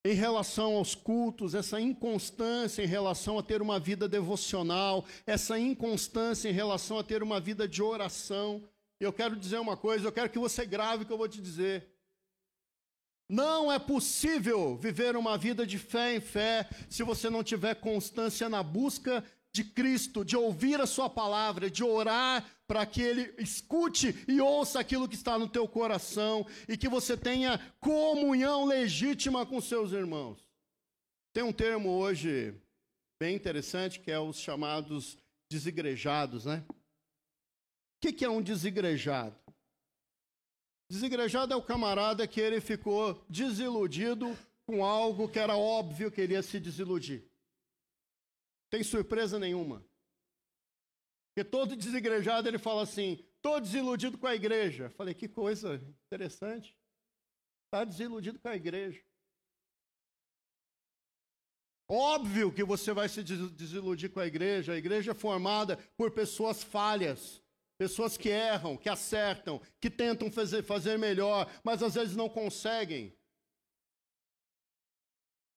em 0.06 0.14
relação 0.14 0.76
aos 0.76 0.94
cultos, 0.94 1.54
essa 1.54 1.80
inconstância 1.80 2.82
em 2.82 2.86
relação 2.86 3.38
a 3.38 3.42
ter 3.42 3.60
uma 3.60 3.78
vida 3.80 4.08
devocional, 4.08 5.04
essa 5.26 5.58
inconstância 5.58 6.48
em 6.48 6.52
relação 6.52 6.98
a 6.98 7.04
ter 7.04 7.22
uma 7.22 7.40
vida 7.40 7.66
de 7.66 7.82
oração. 7.82 8.62
Eu 9.00 9.12
quero 9.12 9.34
dizer 9.34 9.58
uma 9.58 9.76
coisa, 9.76 10.06
eu 10.06 10.12
quero 10.12 10.30
que 10.30 10.38
você 10.38 10.64
grave 10.64 11.02
o 11.02 11.06
que 11.06 11.12
eu 11.12 11.18
vou 11.18 11.28
te 11.28 11.40
dizer. 11.40 11.88
Não 13.28 13.72
é 13.72 13.78
possível 13.78 14.76
viver 14.76 15.16
uma 15.16 15.36
vida 15.36 15.66
de 15.66 15.78
fé 15.78 16.14
em 16.14 16.20
fé 16.20 16.68
se 16.88 17.02
você 17.02 17.28
não 17.28 17.42
tiver 17.42 17.74
constância 17.74 18.48
na 18.48 18.62
busca 18.62 19.24
de 19.56 19.64
Cristo, 19.64 20.22
de 20.22 20.36
ouvir 20.36 20.78
a 20.82 20.86
sua 20.86 21.08
palavra, 21.08 21.70
de 21.70 21.82
orar 21.82 22.44
para 22.66 22.84
que 22.84 23.00
ele 23.00 23.34
escute 23.38 24.14
e 24.28 24.38
ouça 24.38 24.78
aquilo 24.78 25.08
que 25.08 25.14
está 25.14 25.38
no 25.38 25.48
teu 25.48 25.66
coração 25.66 26.46
e 26.68 26.76
que 26.76 26.88
você 26.88 27.16
tenha 27.16 27.58
comunhão 27.80 28.66
legítima 28.66 29.46
com 29.46 29.58
seus 29.58 29.92
irmãos. 29.92 30.46
Tem 31.32 31.42
um 31.42 31.54
termo 31.54 31.88
hoje 31.88 32.54
bem 33.18 33.34
interessante 33.34 33.98
que 33.98 34.10
é 34.10 34.20
os 34.20 34.38
chamados 34.38 35.16
desigrejados, 35.50 36.44
né? 36.44 36.62
O 36.68 38.12
que 38.12 38.24
é 38.24 38.28
um 38.28 38.42
desigrejado? 38.42 39.34
Desigrejado 40.90 41.54
é 41.54 41.56
o 41.56 41.62
camarada 41.62 42.26
que 42.26 42.40
ele 42.40 42.60
ficou 42.60 43.24
desiludido 43.28 44.36
com 44.66 44.84
algo 44.84 45.28
que 45.28 45.38
era 45.38 45.56
óbvio 45.56 46.10
que 46.10 46.20
ele 46.20 46.34
ia 46.34 46.42
se 46.42 46.60
desiludir. 46.60 47.24
Tem 48.70 48.82
surpresa 48.82 49.38
nenhuma. 49.38 49.84
Porque 51.36 51.48
todo 51.48 51.76
desigrejado 51.76 52.48
ele 52.48 52.58
fala 52.58 52.82
assim: 52.82 53.22
estou 53.36 53.60
desiludido 53.60 54.16
com 54.16 54.26
a 54.26 54.34
igreja. 54.34 54.90
Falei, 54.90 55.14
que 55.14 55.28
coisa 55.28 55.76
interessante. 56.06 56.76
Está 57.66 57.84
desiludido 57.84 58.38
com 58.38 58.48
a 58.48 58.56
igreja. 58.56 59.04
Óbvio 61.88 62.52
que 62.52 62.64
você 62.64 62.92
vai 62.92 63.08
se 63.08 63.22
desiludir 63.22 64.10
com 64.10 64.18
a 64.18 64.26
igreja. 64.26 64.72
A 64.72 64.76
igreja 64.76 65.12
é 65.12 65.14
formada 65.14 65.76
por 65.96 66.10
pessoas 66.10 66.62
falhas, 66.62 67.40
pessoas 67.78 68.16
que 68.16 68.28
erram, 68.28 68.76
que 68.76 68.88
acertam, 68.88 69.60
que 69.80 69.88
tentam 69.88 70.30
fazer, 70.30 70.64
fazer 70.64 70.98
melhor, 70.98 71.48
mas 71.62 71.82
às 71.82 71.94
vezes 71.94 72.16
não 72.16 72.28
conseguem. 72.28 73.16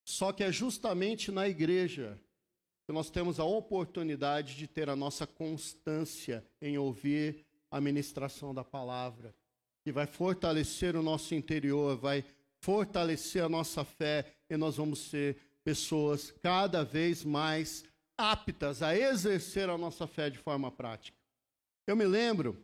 Só 0.06 0.32
que 0.32 0.44
é 0.44 0.52
justamente 0.52 1.32
na 1.32 1.48
igreja 1.48 2.20
que 2.90 2.94
nós 2.94 3.12
temos 3.12 3.40
a 3.40 3.44
oportunidade 3.44 4.56
de 4.56 4.66
ter 4.66 4.90
a 4.90 4.96
nossa 4.96 5.28
constância 5.28 6.44
em 6.60 6.76
ouvir 6.80 7.46
a 7.70 7.80
ministração 7.80 8.52
da 8.52 8.64
palavra, 8.64 9.32
que 9.84 9.92
vai 9.92 10.08
fortalecer 10.08 10.96
o 10.96 11.04
nosso 11.04 11.36
interior, 11.36 11.96
vai 11.96 12.26
fortalecer 12.60 13.44
a 13.44 13.48
nossa 13.48 13.86
fé 13.86 14.34
e 14.50 14.58
nós 14.58 14.78
vamos 14.78 15.02
ser 15.02 15.38
pessoas 15.64 16.32
cada 16.42 16.84
vez 16.84 17.24
mais 17.24 17.86
aptas 18.18 18.82
a 18.82 18.98
exercer 18.98 19.70
a 19.70 19.78
nossa 19.78 20.08
fé 20.08 20.28
de 20.28 20.40
forma 20.40 20.72
prática. 20.72 21.16
Eu 21.86 21.96
me 21.96 22.08
lembro 22.08 22.58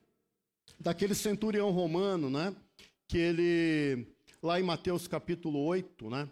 daquele 0.79 1.13
centurião 1.13 1.69
romano, 1.69 2.31
né, 2.31 2.55
que 3.07 3.19
ele 3.19 4.07
lá 4.41 4.59
em 4.59 4.63
Mateus 4.63 5.07
capítulo 5.07 5.63
8, 5.65 6.09
né, 6.09 6.27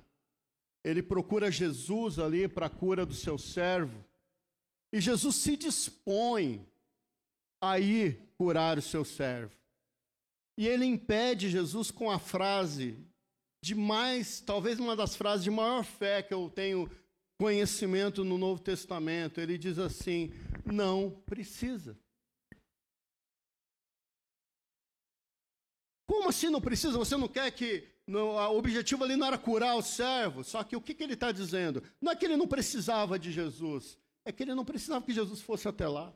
ele 0.84 1.02
procura 1.02 1.50
Jesus 1.50 2.20
ali 2.20 2.48
para 2.48 2.66
a 2.66 2.70
cura 2.70 3.06
do 3.06 3.14
seu 3.14 3.38
servo. 3.38 4.04
E 4.92 5.00
Jesus 5.00 5.36
se 5.38 5.56
dispõe 5.56 6.68
a 7.62 7.80
ir 7.80 8.20
curar 8.38 8.78
o 8.78 8.82
seu 8.82 9.06
servo. 9.06 9.56
E 10.58 10.68
ele 10.68 10.86
impede 10.86 11.50
Jesus 11.50 11.90
com 11.90 12.12
a 12.12 12.20
frase 12.20 12.98
de 13.64 13.74
mais, 13.74 14.42
talvez 14.42 14.80
uma 14.80 14.96
das 14.96 15.16
frases 15.16 15.44
de 15.44 15.50
maior 15.50 15.84
fé 15.84 16.22
que 16.22 16.34
eu 16.34 16.50
tenho 16.50 16.90
conhecimento 17.40 18.24
no 18.24 18.38
Novo 18.38 18.62
Testamento. 18.62 19.40
Ele 19.40 19.58
diz 19.58 19.80
assim: 19.80 20.32
não 20.66 21.10
precisa. 21.26 21.98
Como 26.08 26.30
assim 26.30 26.50
não 26.50 26.62
precisa? 26.62 26.98
Você 26.98 27.16
não 27.16 27.28
quer 27.28 27.50
que 27.52 27.93
no, 28.06 28.34
o 28.36 28.58
objetivo 28.58 29.04
ali 29.04 29.16
não 29.16 29.28
era 29.28 29.38
curar 29.38 29.76
o 29.76 29.82
servo, 29.82 30.44
só 30.44 30.64
que 30.64 30.76
o 30.76 30.82
que, 30.82 30.94
que 30.94 31.04
ele 31.04 31.14
está 31.14 31.32
dizendo? 31.32 31.82
Não 32.02 32.12
é 32.12 32.16
que 32.16 32.26
ele 32.26 32.36
não 32.36 32.48
precisava 32.48 33.18
de 33.18 33.32
Jesus, 33.32 33.98
é 34.26 34.32
que 34.32 34.44
ele 34.44 34.54
não 34.54 34.66
precisava 34.66 35.06
que 35.06 35.14
Jesus 35.14 35.42
fosse 35.42 35.68
até 35.68 35.88
lá. 35.88 36.14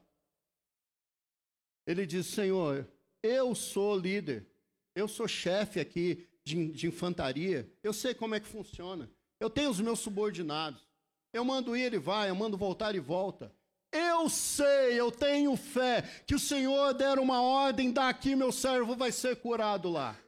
Ele 1.86 2.06
diz: 2.06 2.28
Senhor, 2.28 2.86
eu 3.24 3.56
sou 3.56 3.98
líder, 3.98 4.46
eu 4.94 5.08
sou 5.08 5.28
chefe 5.28 5.80
aqui 5.80 6.28
de, 6.44 6.72
de 6.72 6.88
infantaria, 6.88 7.72
eu 7.82 7.94
sei 7.94 8.14
como 8.14 8.36
é 8.36 8.40
que 8.40 8.48
funciona, 8.48 9.10
eu 9.40 9.50
tenho 9.50 9.70
os 9.70 9.80
meus 9.80 10.00
subordinados, 10.00 10.86
eu 11.32 11.46
mando 11.46 11.76
ir 11.76 11.94
e 11.94 11.98
vai, 11.98 12.30
eu 12.30 12.36
mando 12.36 12.58
voltar 12.58 12.96
e 12.96 13.00
volta. 13.00 13.54
Eu 13.90 14.28
sei, 14.28 15.00
eu 15.00 15.10
tenho 15.10 15.56
fé 15.56 16.02
que 16.26 16.36
o 16.36 16.40
Senhor 16.40 16.94
der 16.94 17.18
uma 17.18 17.42
ordem 17.42 17.94
daqui, 17.94 18.36
meu 18.36 18.52
servo 18.52 18.98
vai 18.98 19.14
ser 19.14 19.38
curado 19.38 19.90
lá. 19.90 20.20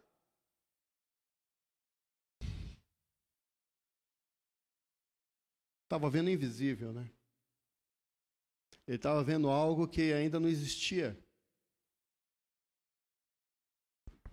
Estava 5.90 6.08
vendo 6.08 6.30
invisível, 6.30 6.94
né? 6.94 7.10
Ele 8.86 8.98
estava 8.98 9.24
vendo 9.24 9.50
algo 9.50 9.88
que 9.88 10.14
ainda 10.14 10.40
não 10.40 10.48
existia. 10.48 11.18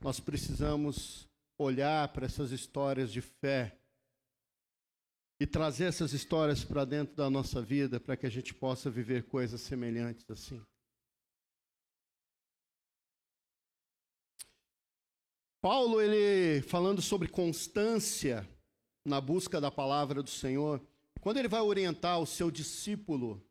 Nós 0.03 0.21
precisamos 0.21 1.27
olhar 1.59 2.13
para 2.13 2.27
essas 2.27 2.51
histórias 2.51 3.11
de 3.11 3.23
fé 3.23 3.75
e 5.41 5.47
trazer 5.47 5.85
essas 5.85 6.13
histórias 6.13 6.63
para 6.63 6.85
dentro 6.85 7.17
da 7.17 7.31
nossa 7.31 7.63
vida 7.63 7.99
para 7.99 8.19
que 8.19 8.27
a 8.27 8.31
gente 8.31 8.53
possa 8.53 8.91
viver 8.91 9.25
coisas 9.25 9.63
semelhantes 9.63 10.31
assim. 10.31 10.63
Paulo, 15.63 16.03
ele 16.03 16.61
falando 16.69 17.01
sobre 17.01 17.29
constância 17.29 18.47
na 19.07 19.23
busca 19.23 19.59
da 19.59 19.71
palavra 19.71 20.23
do 20.23 20.29
Senhor, 20.29 20.87
quando 21.27 21.39
ele 21.39 21.49
vai 21.49 21.61
orientar 21.61 22.21
o 22.21 22.25
seu 22.25 22.53
discípulo, 22.53 23.45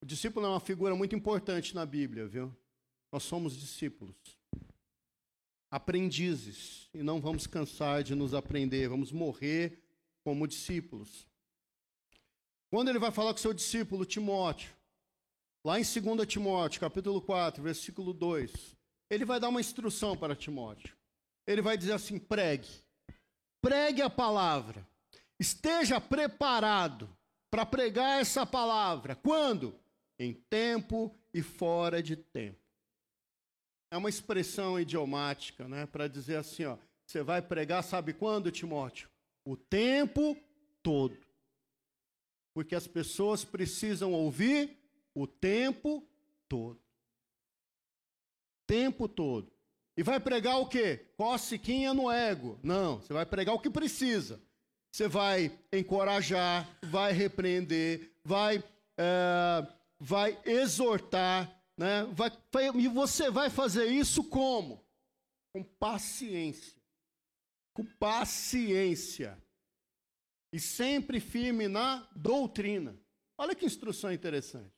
o 0.00 0.06
discípulo 0.06 0.46
é 0.46 0.48
uma 0.48 0.58
figura 0.58 0.96
muito 0.96 1.14
importante 1.14 1.74
na 1.74 1.84
Bíblia, 1.84 2.26
viu? 2.26 2.50
Nós 3.12 3.24
somos 3.24 3.54
discípulos, 3.54 4.16
aprendizes, 5.70 6.88
e 6.94 7.02
não 7.02 7.20
vamos 7.20 7.46
cansar 7.46 8.02
de 8.02 8.14
nos 8.14 8.32
aprender, 8.32 8.88
vamos 8.88 9.12
morrer 9.12 9.84
como 10.24 10.48
discípulos. 10.48 11.26
Quando 12.70 12.88
ele 12.88 12.98
vai 12.98 13.10
falar 13.10 13.34
com 13.34 13.38
seu 13.38 13.52
discípulo 13.52 14.06
Timóteo, 14.06 14.72
lá 15.62 15.78
em 15.78 15.82
2 15.82 16.26
Timóteo, 16.26 16.80
capítulo 16.80 17.20
4, 17.20 17.62
versículo 17.62 18.14
2, 18.14 18.74
ele 19.10 19.26
vai 19.26 19.38
dar 19.38 19.50
uma 19.50 19.60
instrução 19.60 20.16
para 20.16 20.34
Timóteo. 20.34 20.96
Ele 21.46 21.60
vai 21.60 21.76
dizer 21.76 21.92
assim: 21.92 22.18
pregue, 22.18 22.70
pregue 23.60 24.00
a 24.00 24.08
palavra 24.08 24.95
Esteja 25.38 26.00
preparado 26.00 27.14
para 27.50 27.66
pregar 27.66 28.20
essa 28.20 28.46
palavra. 28.46 29.14
Quando? 29.14 29.78
Em 30.18 30.32
tempo 30.32 31.14
e 31.32 31.42
fora 31.42 32.02
de 32.02 32.16
tempo. 32.16 32.58
É 33.90 33.96
uma 33.96 34.08
expressão 34.08 34.80
idiomática, 34.80 35.68
né? 35.68 35.86
Para 35.86 36.08
dizer 36.08 36.36
assim, 36.36 36.64
ó, 36.64 36.76
você 37.06 37.22
vai 37.22 37.40
pregar, 37.40 37.84
sabe 37.84 38.12
quando, 38.12 38.50
Timóteo? 38.50 39.08
O 39.44 39.56
tempo 39.56 40.36
todo. 40.82 41.16
Porque 42.52 42.74
as 42.74 42.86
pessoas 42.86 43.44
precisam 43.44 44.12
ouvir 44.12 44.76
o 45.14 45.26
tempo 45.26 46.06
todo. 46.48 46.80
Tempo 48.66 49.06
todo. 49.06 49.52
E 49.96 50.02
vai 50.02 50.18
pregar 50.18 50.58
o 50.58 50.66
quê? 50.66 51.06
Cociquinha 51.16 51.94
no 51.94 52.10
ego. 52.10 52.58
Não, 52.62 53.00
você 53.00 53.12
vai 53.12 53.24
pregar 53.24 53.54
o 53.54 53.60
que 53.60 53.70
precisa. 53.70 54.40
Você 54.96 55.08
vai 55.08 55.52
encorajar, 55.70 56.66
vai 56.84 57.12
repreender, 57.12 58.14
vai, 58.24 58.64
é, 58.96 59.68
vai 60.00 60.40
exortar, 60.46 61.54
né? 61.76 62.04
Vai, 62.14 62.32
vai, 62.50 62.68
e 62.74 62.88
você 62.88 63.30
vai 63.30 63.50
fazer 63.50 63.88
isso 63.88 64.24
como? 64.24 64.82
Com 65.52 65.62
paciência. 65.62 66.80
Com 67.74 67.84
paciência. 67.84 69.36
E 70.50 70.58
sempre 70.58 71.20
firme 71.20 71.68
na 71.68 72.08
doutrina. 72.16 72.98
Olha 73.36 73.54
que 73.54 73.66
instrução 73.66 74.10
interessante. 74.10 74.72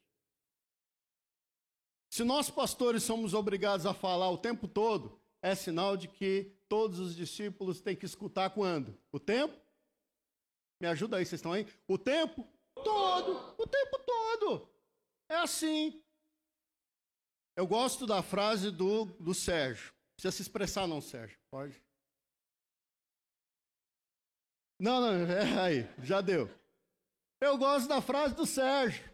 Se 2.10 2.24
nós 2.24 2.50
pastores 2.50 3.04
somos 3.04 3.34
obrigados 3.34 3.86
a 3.86 3.94
falar 3.94 4.28
o 4.30 4.38
tempo 4.38 4.66
todo, 4.66 5.16
é 5.40 5.54
sinal 5.54 5.96
de 5.96 6.08
que 6.08 6.58
todos 6.68 6.98
os 6.98 7.14
discípulos 7.14 7.80
têm 7.80 7.94
que 7.94 8.04
escutar 8.04 8.50
quando? 8.50 8.98
O 9.12 9.20
tempo 9.20 9.67
me 10.80 10.86
ajuda 10.88 11.16
aí, 11.16 11.26
vocês 11.26 11.38
estão 11.38 11.52
aí? 11.52 11.66
O 11.86 11.98
tempo 11.98 12.46
todo, 12.74 13.54
o 13.58 13.66
tempo 13.66 13.98
todo. 13.98 14.68
É 15.28 15.36
assim. 15.36 16.02
Eu 17.56 17.66
gosto 17.66 18.06
da 18.06 18.22
frase 18.22 18.70
do, 18.70 19.06
do 19.18 19.34
Sérgio. 19.34 19.92
Precisa 20.16 20.36
se 20.36 20.42
expressar, 20.42 20.86
não, 20.86 21.00
Sérgio? 21.00 21.38
Pode. 21.50 21.82
Não, 24.80 25.00
não, 25.00 25.26
é 25.32 25.60
aí, 25.60 26.04
já 26.04 26.20
deu. 26.20 26.48
Eu 27.40 27.58
gosto 27.58 27.88
da 27.88 28.00
frase 28.00 28.34
do 28.34 28.46
Sérgio, 28.46 29.04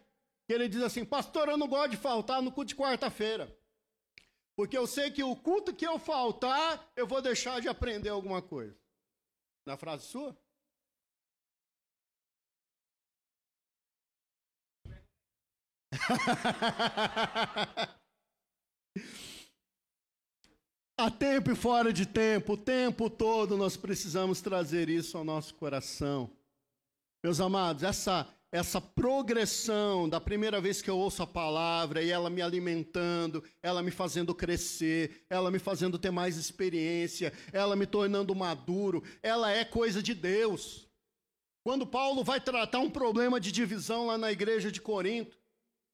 que 0.47 0.53
ele 0.53 0.69
diz 0.69 0.81
assim: 0.81 1.03
Pastor, 1.03 1.49
eu 1.49 1.57
não 1.57 1.67
gosto 1.67 1.91
de 1.91 1.97
faltar 1.97 2.41
no 2.41 2.51
culto 2.51 2.69
de 2.69 2.75
quarta-feira. 2.75 3.55
Porque 4.55 4.77
eu 4.77 4.87
sei 4.87 5.11
que 5.11 5.23
o 5.23 5.35
culto 5.35 5.75
que 5.75 5.85
eu 5.85 5.99
faltar, 5.99 6.91
eu 6.95 7.05
vou 7.05 7.21
deixar 7.21 7.59
de 7.59 7.67
aprender 7.67 8.09
alguma 8.09 8.41
coisa. 8.41 8.79
Na 9.67 9.75
frase 9.75 10.05
sua? 10.05 10.37
A 20.97 21.11
tempo 21.11 21.51
e 21.51 21.55
fora 21.55 21.91
de 21.91 22.05
tempo, 22.05 22.53
o 22.53 22.57
tempo 22.57 23.09
todo 23.09 23.57
nós 23.57 23.75
precisamos 23.75 24.39
trazer 24.39 24.89
isso 24.89 25.17
ao 25.17 25.25
nosso 25.25 25.53
coração. 25.55 26.31
Meus 27.21 27.41
amados, 27.41 27.83
essa 27.83 28.25
essa 28.55 28.79
progressão 28.79 30.07
da 30.07 30.21
primeira 30.21 30.61
vez 30.61 30.81
que 30.81 30.89
eu 30.89 30.97
ouço 30.97 31.21
a 31.21 31.27
palavra 31.27 32.01
e 32.01 32.09
ela 32.09 32.29
me 32.29 32.41
alimentando, 32.41 33.43
ela 33.61 33.83
me 33.83 33.91
fazendo 33.91 34.33
crescer, 34.33 35.25
ela 35.29 35.51
me 35.51 35.59
fazendo 35.59 35.99
ter 35.99 36.09
mais 36.09 36.37
experiência, 36.37 37.33
ela 37.51 37.75
me 37.75 37.85
tornando 37.85 38.33
maduro, 38.33 39.03
ela 39.21 39.51
é 39.51 39.65
coisa 39.65 40.01
de 40.01 40.13
Deus. 40.13 40.87
Quando 41.65 41.85
Paulo 41.85 42.23
vai 42.23 42.39
tratar 42.39 42.79
um 42.79 42.89
problema 42.89 43.41
de 43.41 43.51
divisão 43.51 44.05
lá 44.05 44.17
na 44.17 44.31
igreja 44.31 44.71
de 44.71 44.79
Corinto, 44.79 45.37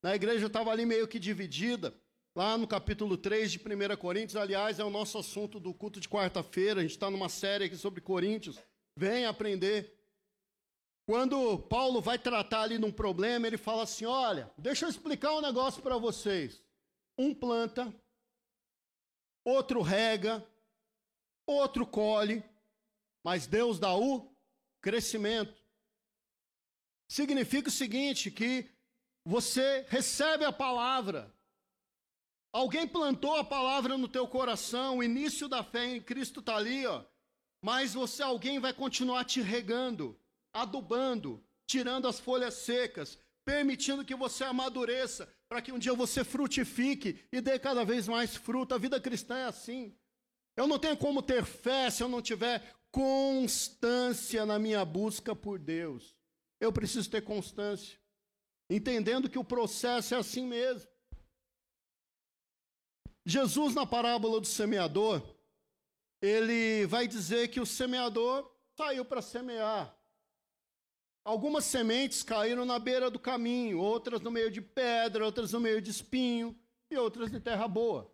na 0.01 0.15
igreja 0.15 0.47
estava 0.47 0.71
ali 0.71 0.85
meio 0.85 1.07
que 1.07 1.19
dividida, 1.19 1.93
lá 2.35 2.57
no 2.57 2.67
capítulo 2.67 3.17
3 3.17 3.51
de 3.51 3.59
1 3.59 3.97
Coríntios, 3.97 4.35
aliás, 4.35 4.79
é 4.79 4.83
o 4.83 4.89
nosso 4.89 5.17
assunto 5.17 5.59
do 5.59 5.73
culto 5.73 5.99
de 5.99 6.09
quarta-feira, 6.09 6.79
a 6.79 6.83
gente 6.83 6.91
está 6.91 7.09
numa 7.09 7.29
série 7.29 7.65
aqui 7.65 7.75
sobre 7.75 8.01
Coríntios, 8.01 8.59
vem 8.97 9.25
aprender. 9.25 9.97
Quando 11.05 11.59
Paulo 11.59 12.01
vai 12.01 12.17
tratar 12.17 12.61
ali 12.61 12.77
num 12.77 12.91
problema, 12.91 13.45
ele 13.45 13.57
fala 13.57 13.83
assim: 13.83 14.05
olha, 14.05 14.51
deixa 14.57 14.85
eu 14.85 14.89
explicar 14.89 15.33
um 15.33 15.41
negócio 15.41 15.81
para 15.81 15.97
vocês. 15.97 16.63
Um 17.17 17.33
planta, 17.33 17.93
outro 19.43 19.81
rega, 19.81 20.45
outro 21.45 21.85
colhe, 21.85 22.43
mas 23.23 23.45
Deus 23.45 23.77
dá 23.77 23.95
o 23.95 24.31
crescimento. 24.79 25.61
Significa 27.09 27.67
o 27.67 27.71
seguinte: 27.71 28.31
que 28.31 28.70
você 29.25 29.85
recebe 29.89 30.45
a 30.45 30.51
palavra, 30.51 31.33
alguém 32.51 32.87
plantou 32.87 33.35
a 33.35 33.43
palavra 33.43 33.97
no 33.97 34.07
teu 34.07 34.27
coração, 34.27 34.97
o 34.97 35.03
início 35.03 35.47
da 35.47 35.63
fé 35.63 35.85
em 35.85 36.01
Cristo 36.01 36.39
está 36.39 36.55
ali, 36.55 36.85
ó, 36.85 37.03
mas 37.61 37.93
você, 37.93 38.23
alguém 38.23 38.59
vai 38.59 38.73
continuar 38.73 39.25
te 39.25 39.41
regando 39.41 40.17
adubando, 40.53 41.43
tirando 41.65 42.07
as 42.07 42.19
folhas 42.19 42.53
secas, 42.55 43.17
permitindo 43.45 44.05
que 44.05 44.15
você 44.15 44.43
amadureça, 44.43 45.31
para 45.47 45.61
que 45.61 45.71
um 45.71 45.79
dia 45.79 45.93
você 45.93 46.23
frutifique 46.23 47.19
e 47.31 47.41
dê 47.41 47.57
cada 47.59 47.83
vez 47.83 48.07
mais 48.07 48.35
fruto. 48.35 48.73
A 48.73 48.77
vida 48.77 48.99
cristã 48.99 49.37
é 49.37 49.45
assim. 49.45 49.95
Eu 50.55 50.67
não 50.67 50.79
tenho 50.79 50.97
como 50.97 51.21
ter 51.21 51.43
fé 51.43 51.89
se 51.89 52.03
eu 52.03 52.09
não 52.09 52.21
tiver 52.21 52.73
constância 52.91 54.45
na 54.45 54.59
minha 54.59 54.83
busca 54.83 55.35
por 55.35 55.57
Deus. 55.57 56.15
Eu 56.59 56.71
preciso 56.71 57.09
ter 57.09 57.21
constância, 57.21 57.97
entendendo 58.75 59.29
que 59.29 59.37
o 59.37 59.43
processo 59.43 60.15
é 60.15 60.17
assim 60.17 60.45
mesmo. 60.47 60.89
Jesus, 63.25 63.75
na 63.75 63.85
parábola 63.85 64.39
do 64.39 64.47
semeador, 64.47 65.21
ele 66.21 66.85
vai 66.87 67.07
dizer 67.07 67.49
que 67.49 67.59
o 67.59 67.65
semeador 67.65 68.49
saiu 68.77 69.03
para 69.03 69.21
semear. 69.21 69.95
Algumas 71.23 71.65
sementes 71.65 72.23
caíram 72.23 72.65
na 72.65 72.79
beira 72.79 73.11
do 73.11 73.19
caminho, 73.19 73.79
outras 73.79 74.21
no 74.21 74.31
meio 74.31 74.49
de 74.49 74.61
pedra, 74.61 75.23
outras 75.23 75.51
no 75.51 75.59
meio 75.59 75.81
de 75.81 75.91
espinho 75.91 76.59
e 76.89 76.97
outras 76.97 77.29
de 77.29 77.39
terra 77.39 77.67
boa. 77.67 78.11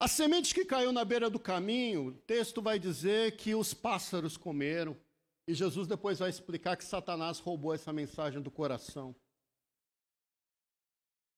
A 0.00 0.08
semente 0.08 0.54
que 0.54 0.64
caiu 0.64 0.90
na 0.90 1.04
beira 1.04 1.30
do 1.30 1.38
caminho, 1.38 2.08
o 2.08 2.12
texto 2.12 2.60
vai 2.60 2.78
dizer 2.78 3.36
que 3.36 3.54
os 3.54 3.72
pássaros 3.72 4.36
comeram. 4.36 4.96
E 5.46 5.54
Jesus 5.54 5.88
depois 5.88 6.20
vai 6.20 6.30
explicar 6.30 6.76
que 6.76 6.84
Satanás 6.84 7.38
roubou 7.38 7.74
essa 7.74 7.92
mensagem 7.92 8.40
do 8.40 8.50
coração. 8.50 9.14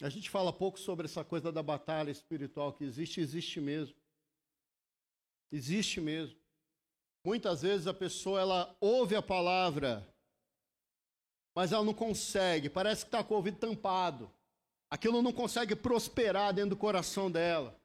A 0.02 0.08
gente 0.08 0.28
fala 0.28 0.52
pouco 0.52 0.78
sobre 0.78 1.06
essa 1.06 1.24
coisa 1.24 1.50
da 1.52 1.62
batalha 1.62 2.10
espiritual 2.10 2.72
que 2.72 2.84
existe, 2.84 3.20
existe 3.20 3.60
mesmo. 3.60 3.96
Existe 5.50 6.00
mesmo. 6.00 6.38
Muitas 7.24 7.62
vezes 7.62 7.86
a 7.86 7.94
pessoa 7.94 8.40
ela 8.40 8.76
ouve 8.80 9.16
a 9.16 9.22
palavra, 9.22 10.06
mas 11.54 11.72
ela 11.72 11.84
não 11.84 11.94
consegue, 11.94 12.68
parece 12.68 13.02
que 13.02 13.08
está 13.08 13.24
com 13.24 13.32
o 13.32 13.36
ouvido 13.38 13.58
tampado. 13.58 14.30
Aquilo 14.90 15.22
não 15.22 15.32
consegue 15.32 15.74
prosperar 15.74 16.52
dentro 16.52 16.70
do 16.70 16.76
coração 16.76 17.30
dela. 17.30 17.80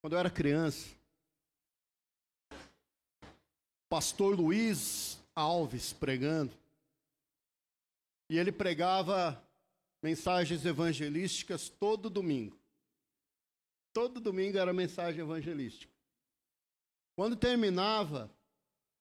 Quando 0.00 0.14
eu 0.14 0.18
era 0.18 0.30
criança, 0.30 0.96
pastor 3.94 4.34
Luiz 4.34 5.20
Alves 5.36 5.92
pregando, 5.92 6.52
e 8.28 8.36
ele 8.36 8.50
pregava 8.50 9.40
mensagens 10.02 10.66
evangelísticas 10.66 11.68
todo 11.68 12.10
domingo. 12.10 12.58
Todo 13.92 14.18
domingo 14.18 14.58
era 14.58 14.72
mensagem 14.72 15.20
evangelística. 15.20 15.94
Quando 17.14 17.36
terminava 17.36 18.28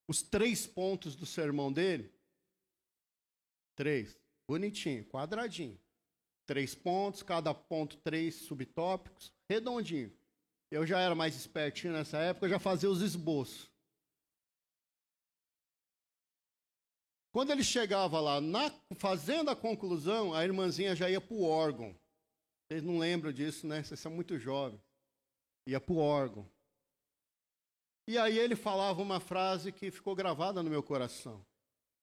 os 0.07 0.21
três 0.21 0.67
pontos 0.67 1.15
do 1.15 1.25
sermão 1.25 1.73
dele, 1.73 2.13
três, 3.75 4.15
bonitinho, 4.47 5.03
quadradinho. 5.05 5.79
Três 6.45 6.75
pontos, 6.75 7.23
cada 7.23 7.51
ponto 7.51 7.97
três 7.97 8.35
subtópicos, 8.35 9.33
redondinho. 9.49 10.13
Eu 10.69 10.85
já 10.85 10.99
era 10.99 11.15
mais 11.15 11.35
espertinho 11.35 11.93
nessa 11.93 12.19
época, 12.19 12.47
já 12.47 12.59
fazia 12.59 12.91
os 12.91 13.01
esboços. 13.01 13.72
Quando 17.33 17.49
ele 17.49 17.63
chegava 17.63 18.21
lá, 18.21 18.39
na, 18.39 18.71
fazendo 18.95 19.49
a 19.49 19.55
conclusão, 19.55 20.35
a 20.35 20.43
irmãzinha 20.43 20.95
já 20.95 21.09
ia 21.09 21.19
para 21.19 21.33
o 21.33 21.43
órgão. 21.43 21.95
Vocês 22.67 22.83
não 22.83 22.99
lembram 22.99 23.33
disso, 23.33 23.65
né? 23.65 23.81
Vocês 23.81 23.99
são 23.99 24.11
muito 24.11 24.37
jovens. 24.37 24.79
Ia 25.67 25.81
para 25.81 25.93
o 25.93 25.97
órgão. 25.97 26.47
E 28.07 28.19
aí 28.19 28.37
ele 28.37 28.55
falava 28.55 29.01
uma 29.01 29.19
frase 29.19 29.71
que 29.71 29.89
ficou 29.89 30.15
gravada 30.15 30.61
no 30.61 30.69
meu 30.69 30.83
coração. 30.83 31.43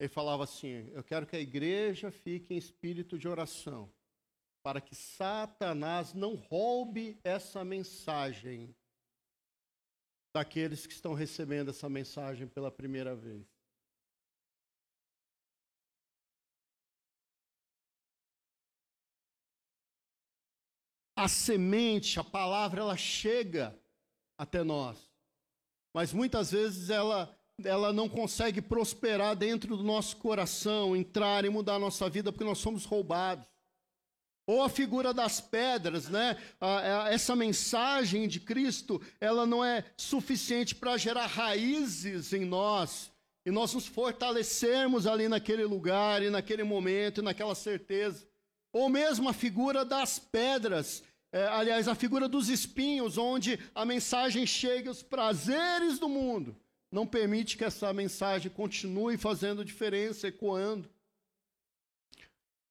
Ele 0.01 0.09
falava 0.09 0.43
assim: 0.43 0.91
Eu 0.93 1.05
quero 1.05 1.27
que 1.27 1.37
a 1.37 1.41
igreja 1.41 2.11
fique 2.11 2.53
em 2.53 2.57
espírito 2.57 3.17
de 3.17 3.29
oração, 3.29 3.89
para 4.65 4.81
que 4.81 4.97
Satanás 4.97 6.13
não 6.13 6.35
roube 6.35 7.21
essa 7.23 7.65
mensagem 7.65 8.75
daqueles 10.35 10.87
que 10.89 10.93
estão 10.93 11.15
recebendo 11.15 11.71
essa 11.71 11.89
mensagem 11.89 12.49
pela 12.49 12.71
primeira 12.71 13.15
vez. 13.15 13.47
A 21.23 21.29
semente, 21.29 22.19
a 22.19 22.25
palavra, 22.25 22.81
ela 22.81 22.97
chega 22.97 23.79
até 24.39 24.63
nós 24.63 25.11
mas 25.93 26.13
muitas 26.13 26.53
vezes 26.53 26.91
ela, 26.91 27.35
ela 27.65 27.93
não 27.93 28.09
consegue 28.09 28.63
prosperar 28.63 29.35
dentro 29.35 29.77
do 29.77 29.83
nosso 29.83 30.17
coração, 30.17 30.97
entrar 30.97 31.45
e 31.45 31.51
mudar 31.51 31.75
a 31.75 31.81
nossa 31.81 32.09
vida, 32.09 32.33
porque 32.33 32.45
nós 32.45 32.59
somos 32.59 32.85
roubados. 32.85 33.45
Ou 34.47 34.63
a 34.63 34.69
figura 34.69 35.15
das 35.15 35.41
pedras, 35.41 36.09
né? 36.09 36.37
essa 37.11 37.37
mensagem 37.37 38.27
de 38.27 38.41
Cristo, 38.41 39.01
ela 39.21 39.47
não 39.47 39.65
é 39.65 39.85
suficiente 39.97 40.75
para 40.75 40.97
gerar 40.97 41.27
raízes 41.27 42.33
em 42.33 42.45
nós 42.45 43.13
e 43.47 43.51
nós 43.51 43.73
nos 43.75 43.87
fortalecermos 43.87 45.07
ali 45.07 45.29
naquele 45.29 45.65
lugar 45.65 46.23
e 46.23 46.31
naquele 46.31 46.65
momento 46.65 47.21
e 47.21 47.25
naquela 47.25 47.55
certeza. 47.55 48.27
Ou 48.73 48.89
mesmo 48.89 49.29
a 49.29 49.33
figura 49.33 49.85
das 49.85 50.19
pedras, 50.19 51.03
é, 51.33 51.47
aliás, 51.47 51.87
a 51.87 51.95
figura 51.95 52.29
dos 52.29 52.49
espinhos, 52.49 53.17
onde 53.17 53.59
a 53.75 53.85
mensagem 53.85 54.45
chega 54.45 54.91
aos 54.91 55.03
prazeres 55.03 55.99
do 55.99 56.09
mundo, 56.09 56.57
não 56.91 57.07
permite 57.07 57.57
que 57.57 57.65
essa 57.65 57.93
mensagem 57.93 58.51
continue 58.51 59.17
fazendo 59.17 59.65
diferença, 59.65 60.27
ecoando. 60.27 60.91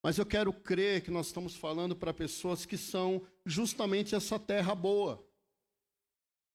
Mas 0.03 0.17
eu 0.17 0.25
quero 0.25 0.51
crer 0.51 1.01
que 1.01 1.11
nós 1.11 1.27
estamos 1.27 1.55
falando 1.55 1.95
para 1.95 2.13
pessoas 2.13 2.65
que 2.65 2.77
são 2.77 3.25
justamente 3.45 4.15
essa 4.15 4.37
terra 4.37 4.75
boa. 4.75 5.25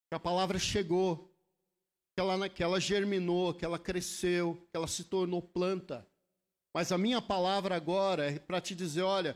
Que 0.09 0.15
a 0.15 0.19
palavra 0.19 0.59
chegou, 0.59 1.31
que 2.15 2.21
ela, 2.21 2.49
que 2.49 2.63
ela 2.63 2.79
germinou, 2.79 3.53
que 3.53 3.65
ela 3.65 3.79
cresceu, 3.79 4.55
que 4.69 4.77
ela 4.77 4.87
se 4.87 5.03
tornou 5.03 5.41
planta. 5.41 6.07
Mas 6.73 6.91
a 6.91 6.97
minha 6.97 7.21
palavra 7.21 7.75
agora 7.75 8.31
é 8.31 8.39
para 8.39 8.61
te 8.61 8.75
dizer: 8.75 9.01
olha, 9.01 9.35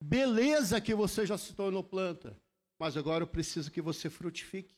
Beleza 0.00 0.80
que 0.80 0.94
você 0.94 1.26
já 1.26 1.36
se 1.36 1.52
tornou 1.54 1.82
planta, 1.82 2.40
mas 2.78 2.96
agora 2.96 3.24
eu 3.24 3.28
preciso 3.28 3.70
que 3.70 3.80
você 3.80 4.08
frutifique. 4.08 4.76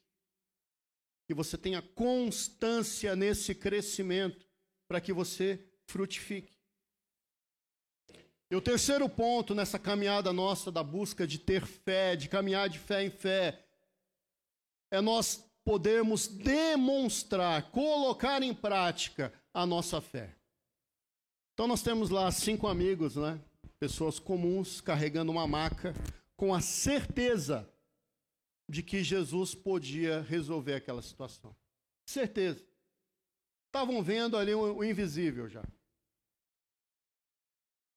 que 1.30 1.34
você 1.34 1.56
tenha 1.56 1.80
constância 1.80 3.14
nesse 3.14 3.54
crescimento, 3.54 4.44
para 4.88 5.00
que 5.00 5.12
você 5.12 5.64
frutifique. 5.86 6.58
E 8.50 8.56
o 8.56 8.60
terceiro 8.60 9.08
ponto 9.08 9.54
nessa 9.54 9.78
caminhada 9.78 10.32
nossa 10.32 10.72
da 10.72 10.82
busca 10.82 11.24
de 11.28 11.38
ter 11.38 11.64
fé, 11.64 12.16
de 12.16 12.28
caminhar 12.28 12.68
de 12.68 12.80
fé 12.80 13.04
em 13.04 13.10
fé, 13.10 13.64
é 14.90 15.00
nós 15.00 15.48
podermos 15.64 16.26
demonstrar, 16.26 17.70
colocar 17.70 18.42
em 18.42 18.52
prática 18.52 19.32
a 19.54 19.64
nossa 19.64 20.00
fé. 20.00 20.34
Então 21.52 21.68
nós 21.68 21.80
temos 21.80 22.10
lá 22.10 22.28
cinco 22.32 22.66
amigos, 22.66 23.14
né? 23.14 23.40
Pessoas 23.80 24.18
comuns 24.18 24.80
carregando 24.80 25.32
uma 25.32 25.46
maca 25.48 25.94
com 26.36 26.54
a 26.54 26.60
certeza 26.60 27.66
de 28.68 28.82
que 28.82 29.02
Jesus 29.02 29.54
podia 29.54 30.20
resolver 30.20 30.74
aquela 30.74 31.02
situação. 31.02 31.56
Certeza. 32.06 32.62
Estavam 33.66 34.02
vendo 34.02 34.36
ali 34.36 34.54
o 34.54 34.84
invisível 34.84 35.48
já. 35.48 35.64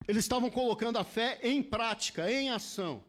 Eles 0.07 0.23
estavam 0.23 0.49
colocando 0.49 0.97
a 0.97 1.03
fé 1.03 1.39
em 1.43 1.61
prática, 1.61 2.31
em 2.31 2.49
ação. 2.49 3.03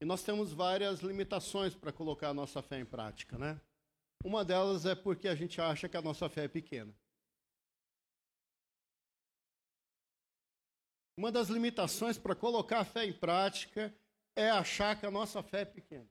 E 0.00 0.04
nós 0.04 0.22
temos 0.22 0.52
várias 0.52 1.00
limitações 1.00 1.74
para 1.74 1.92
colocar 1.92 2.30
a 2.30 2.34
nossa 2.34 2.60
fé 2.60 2.80
em 2.80 2.84
prática, 2.84 3.38
né? 3.38 3.60
Uma 4.24 4.44
delas 4.44 4.84
é 4.84 4.94
porque 4.94 5.28
a 5.28 5.34
gente 5.34 5.60
acha 5.60 5.88
que 5.88 5.96
a 5.96 6.02
nossa 6.02 6.28
fé 6.28 6.44
é 6.44 6.48
pequena. 6.48 6.92
Uma 11.16 11.30
das 11.30 11.48
limitações 11.48 12.18
para 12.18 12.34
colocar 12.34 12.80
a 12.80 12.84
fé 12.84 13.04
em 13.04 13.12
prática 13.12 13.94
é 14.34 14.50
achar 14.50 14.98
que 14.98 15.04
a 15.04 15.10
nossa 15.10 15.42
fé 15.42 15.60
é 15.60 15.64
pequena. 15.64 16.10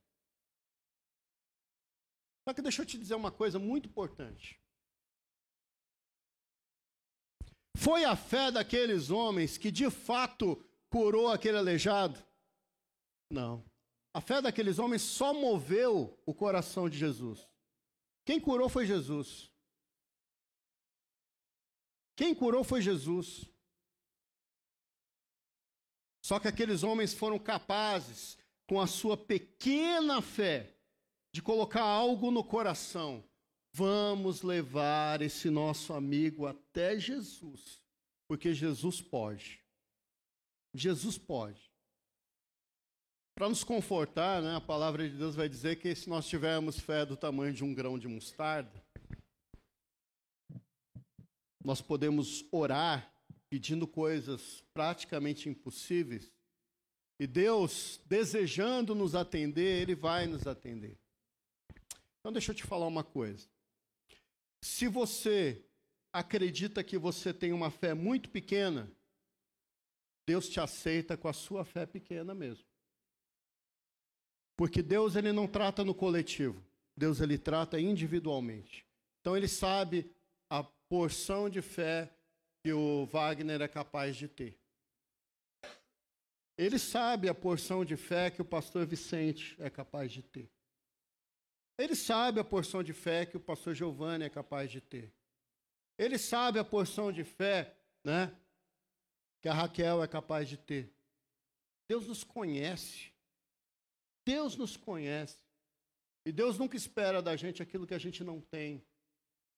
Só 2.47 2.53
que 2.53 2.61
deixa 2.61 2.81
eu 2.81 2.85
te 2.85 2.97
dizer 2.97 3.15
uma 3.15 3.31
coisa 3.31 3.59
muito 3.59 3.89
importante. 3.89 4.59
Foi 7.77 8.03
a 8.03 8.15
fé 8.15 8.51
daqueles 8.51 9.09
homens 9.09 9.57
que 9.57 9.71
de 9.71 9.89
fato 9.89 10.63
curou 10.89 11.29
aquele 11.29 11.57
aleijado? 11.57 12.23
Não. 13.29 13.65
A 14.13 14.21
fé 14.21 14.41
daqueles 14.41 14.77
homens 14.77 15.01
só 15.01 15.33
moveu 15.33 16.21
o 16.25 16.33
coração 16.33 16.89
de 16.89 16.97
Jesus. 16.97 17.47
Quem 18.25 18.39
curou 18.39 18.69
foi 18.69 18.85
Jesus. 18.85 19.51
Quem 22.15 22.35
curou 22.35 22.63
foi 22.63 22.81
Jesus. 22.81 23.50
Só 26.31 26.39
que 26.39 26.47
aqueles 26.47 26.81
homens 26.81 27.13
foram 27.13 27.37
capazes, 27.37 28.37
com 28.65 28.79
a 28.79 28.87
sua 28.87 29.17
pequena 29.17 30.21
fé, 30.21 30.73
de 31.35 31.41
colocar 31.41 31.81
algo 31.81 32.31
no 32.31 32.41
coração. 32.41 33.21
Vamos 33.73 34.41
levar 34.41 35.21
esse 35.21 35.49
nosso 35.49 35.91
amigo 35.91 36.47
até 36.47 36.97
Jesus, 36.97 37.83
porque 38.29 38.53
Jesus 38.53 39.01
pode. 39.01 39.59
Jesus 40.73 41.17
pode. 41.17 41.69
Para 43.35 43.49
nos 43.49 43.65
confortar, 43.65 44.41
né, 44.41 44.55
a 44.55 44.61
palavra 44.61 45.09
de 45.09 45.17
Deus 45.17 45.35
vai 45.35 45.49
dizer 45.49 45.81
que 45.81 45.93
se 45.93 46.09
nós 46.09 46.25
tivermos 46.25 46.79
fé 46.79 47.05
do 47.05 47.17
tamanho 47.17 47.53
de 47.53 47.65
um 47.65 47.73
grão 47.73 47.99
de 47.99 48.07
mostarda, 48.07 48.81
nós 51.61 51.81
podemos 51.81 52.45
orar 52.53 53.10
pedindo 53.51 53.85
coisas 53.85 54.63
praticamente 54.73 55.49
impossíveis, 55.49 56.31
e 57.19 57.27
Deus, 57.27 58.01
desejando 58.05 58.95
nos 58.95 59.13
atender, 59.13 59.81
Ele 59.81 59.93
vai 59.93 60.25
nos 60.25 60.47
atender. 60.47 60.97
Então, 62.19 62.31
deixa 62.31 62.51
eu 62.51 62.55
te 62.55 62.63
falar 62.63 62.87
uma 62.87 63.03
coisa. 63.03 63.47
Se 64.63 64.87
você 64.87 65.63
acredita 66.13 66.83
que 66.83 66.97
você 66.97 67.33
tem 67.33 67.51
uma 67.51 67.69
fé 67.69 67.93
muito 67.93 68.29
pequena, 68.29 68.89
Deus 70.25 70.49
te 70.49 70.59
aceita 70.59 71.17
com 71.17 71.27
a 71.27 71.33
sua 71.33 71.65
fé 71.65 71.85
pequena 71.85 72.33
mesmo. 72.33 72.65
Porque 74.57 74.81
Deus 74.81 75.15
ele 75.15 75.31
não 75.31 75.47
trata 75.47 75.83
no 75.83 75.93
coletivo. 75.93 76.63
Deus 76.95 77.19
ele 77.19 77.37
trata 77.37 77.79
individualmente. 77.79 78.85
Então 79.19 79.35
ele 79.35 79.47
sabe 79.47 80.09
a 80.49 80.63
porção 80.89 81.49
de 81.49 81.61
fé 81.61 82.11
que 82.63 82.71
o 82.71 83.05
Wagner 83.07 83.61
é 83.61 83.67
capaz 83.67 84.15
de 84.15 84.27
ter. 84.27 84.57
Ele 86.57 86.77
sabe 86.77 87.27
a 87.27 87.33
porção 87.33 87.83
de 87.83 87.97
fé 87.97 88.29
que 88.29 88.41
o 88.41 88.45
pastor 88.45 88.85
Vicente 88.85 89.55
é 89.59 89.69
capaz 89.69 90.11
de 90.11 90.21
ter. 90.21 90.49
Ele 91.77 91.95
sabe 91.95 92.39
a 92.39 92.43
porção 92.43 92.83
de 92.83 92.93
fé 92.93 93.25
que 93.25 93.37
o 93.37 93.39
pastor 93.39 93.73
Giovanni 93.73 94.25
é 94.25 94.29
capaz 94.29 94.69
de 94.69 94.79
ter. 94.79 95.11
Ele 95.97 96.17
sabe 96.17 96.59
a 96.59 96.63
porção 96.63 97.11
de 97.11 97.23
fé, 97.23 97.75
né, 98.03 98.35
que 99.41 99.49
a 99.49 99.53
Raquel 99.53 100.03
é 100.03 100.07
capaz 100.07 100.47
de 100.47 100.57
ter. 100.57 100.93
Deus 101.87 102.07
nos 102.07 102.23
conhece. 102.23 103.11
Deus 104.25 104.55
nos 104.55 104.77
conhece. 104.77 105.43
E 106.25 106.31
Deus 106.31 106.57
nunca 106.57 106.77
espera 106.77 107.21
da 107.21 107.35
gente 107.35 107.63
aquilo 107.63 107.87
que 107.87 107.93
a 107.95 107.99
gente 107.99 108.23
não 108.23 108.39
tem. 108.39 108.85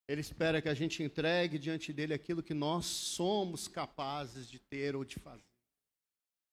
Ele 0.07 0.21
espera 0.21 0.61
que 0.61 0.69
a 0.69 0.73
gente 0.73 1.01
entregue 1.01 1.57
diante 1.57 1.93
dele 1.93 2.13
aquilo 2.13 2.43
que 2.43 2.53
nós 2.53 2.85
somos 2.85 3.67
capazes 3.67 4.49
de 4.49 4.59
ter 4.59 4.95
ou 4.95 5.05
de 5.05 5.17
fazer. 5.19 5.43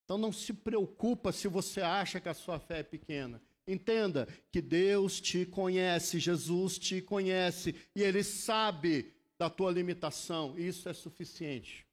Então 0.04 0.16
não 0.16 0.32
se 0.32 0.52
preocupa 0.52 1.32
se 1.32 1.48
você 1.48 1.80
acha 1.80 2.20
que 2.20 2.28
a 2.28 2.34
sua 2.34 2.58
fé 2.58 2.80
é 2.80 2.82
pequena. 2.82 3.40
Entenda 3.66 4.26
que 4.50 4.60
Deus 4.60 5.20
te 5.20 5.46
conhece, 5.46 6.18
Jesus 6.18 6.78
te 6.78 7.00
conhece 7.00 7.74
e 7.94 8.02
ele 8.02 8.24
sabe 8.24 9.12
da 9.38 9.48
tua 9.48 9.70
limitação. 9.70 10.58
Isso 10.58 10.88
é 10.88 10.92
suficiente. 10.92 11.86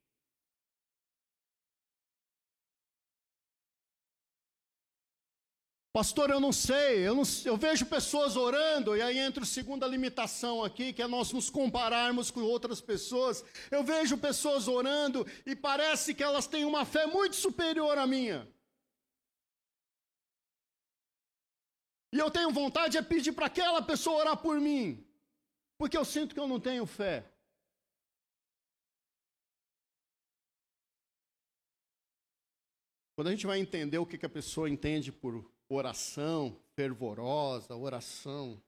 Pastor, 5.94 6.30
eu 6.30 6.40
não 6.40 6.52
sei, 6.52 7.08
eu, 7.08 7.16
não, 7.16 7.24
eu 7.44 7.58
vejo 7.58 7.86
pessoas 7.86 8.36
orando, 8.36 8.96
e 8.96 9.02
aí 9.02 9.18
entra 9.18 9.44
a 9.44 9.48
segunda 9.48 9.88
limitação 9.88 10.64
aqui, 10.64 10.94
que 10.94 11.02
é 11.02 11.08
nós 11.08 11.32
nos 11.32 11.50
compararmos 11.50 12.30
com 12.30 12.42
outras 12.42 12.80
pessoas. 12.80 13.44
Eu 13.72 13.84
vejo 13.84 14.18
pessoas 14.18 14.68
orando 14.68 15.26
e 15.46 15.56
parece 15.56 16.14
que 16.14 16.24
elas 16.24 16.46
têm 16.46 16.66
uma 16.66 16.86
fé 16.86 17.08
muito 17.08 17.36
superior 17.36 17.98
à 17.98 18.06
minha. 18.06 18.48
E 22.14 22.20
eu 22.20 22.30
tenho 22.30 22.52
vontade 22.52 22.98
de 22.98 23.04
pedir 23.04 23.32
para 23.32 23.48
aquela 23.48 23.82
pessoa 23.82 24.20
orar 24.20 24.38
por 24.38 24.60
mim, 24.60 25.06
porque 25.78 25.98
eu 25.98 26.06
sinto 26.06 26.34
que 26.34 26.40
eu 26.40 26.48
não 26.48 26.60
tenho 26.60 26.86
fé. 26.86 27.26
Quando 33.16 33.30
a 33.30 33.32
gente 33.32 33.48
vai 33.48 33.60
entender 33.60 33.98
o 33.98 34.06
que, 34.06 34.18
que 34.18 34.28
a 34.28 34.30
pessoa 34.30 34.70
entende 34.70 35.12
por 35.12 35.44
oração 35.70 36.60
fervorosa, 36.76 37.76
oração, 37.76 38.62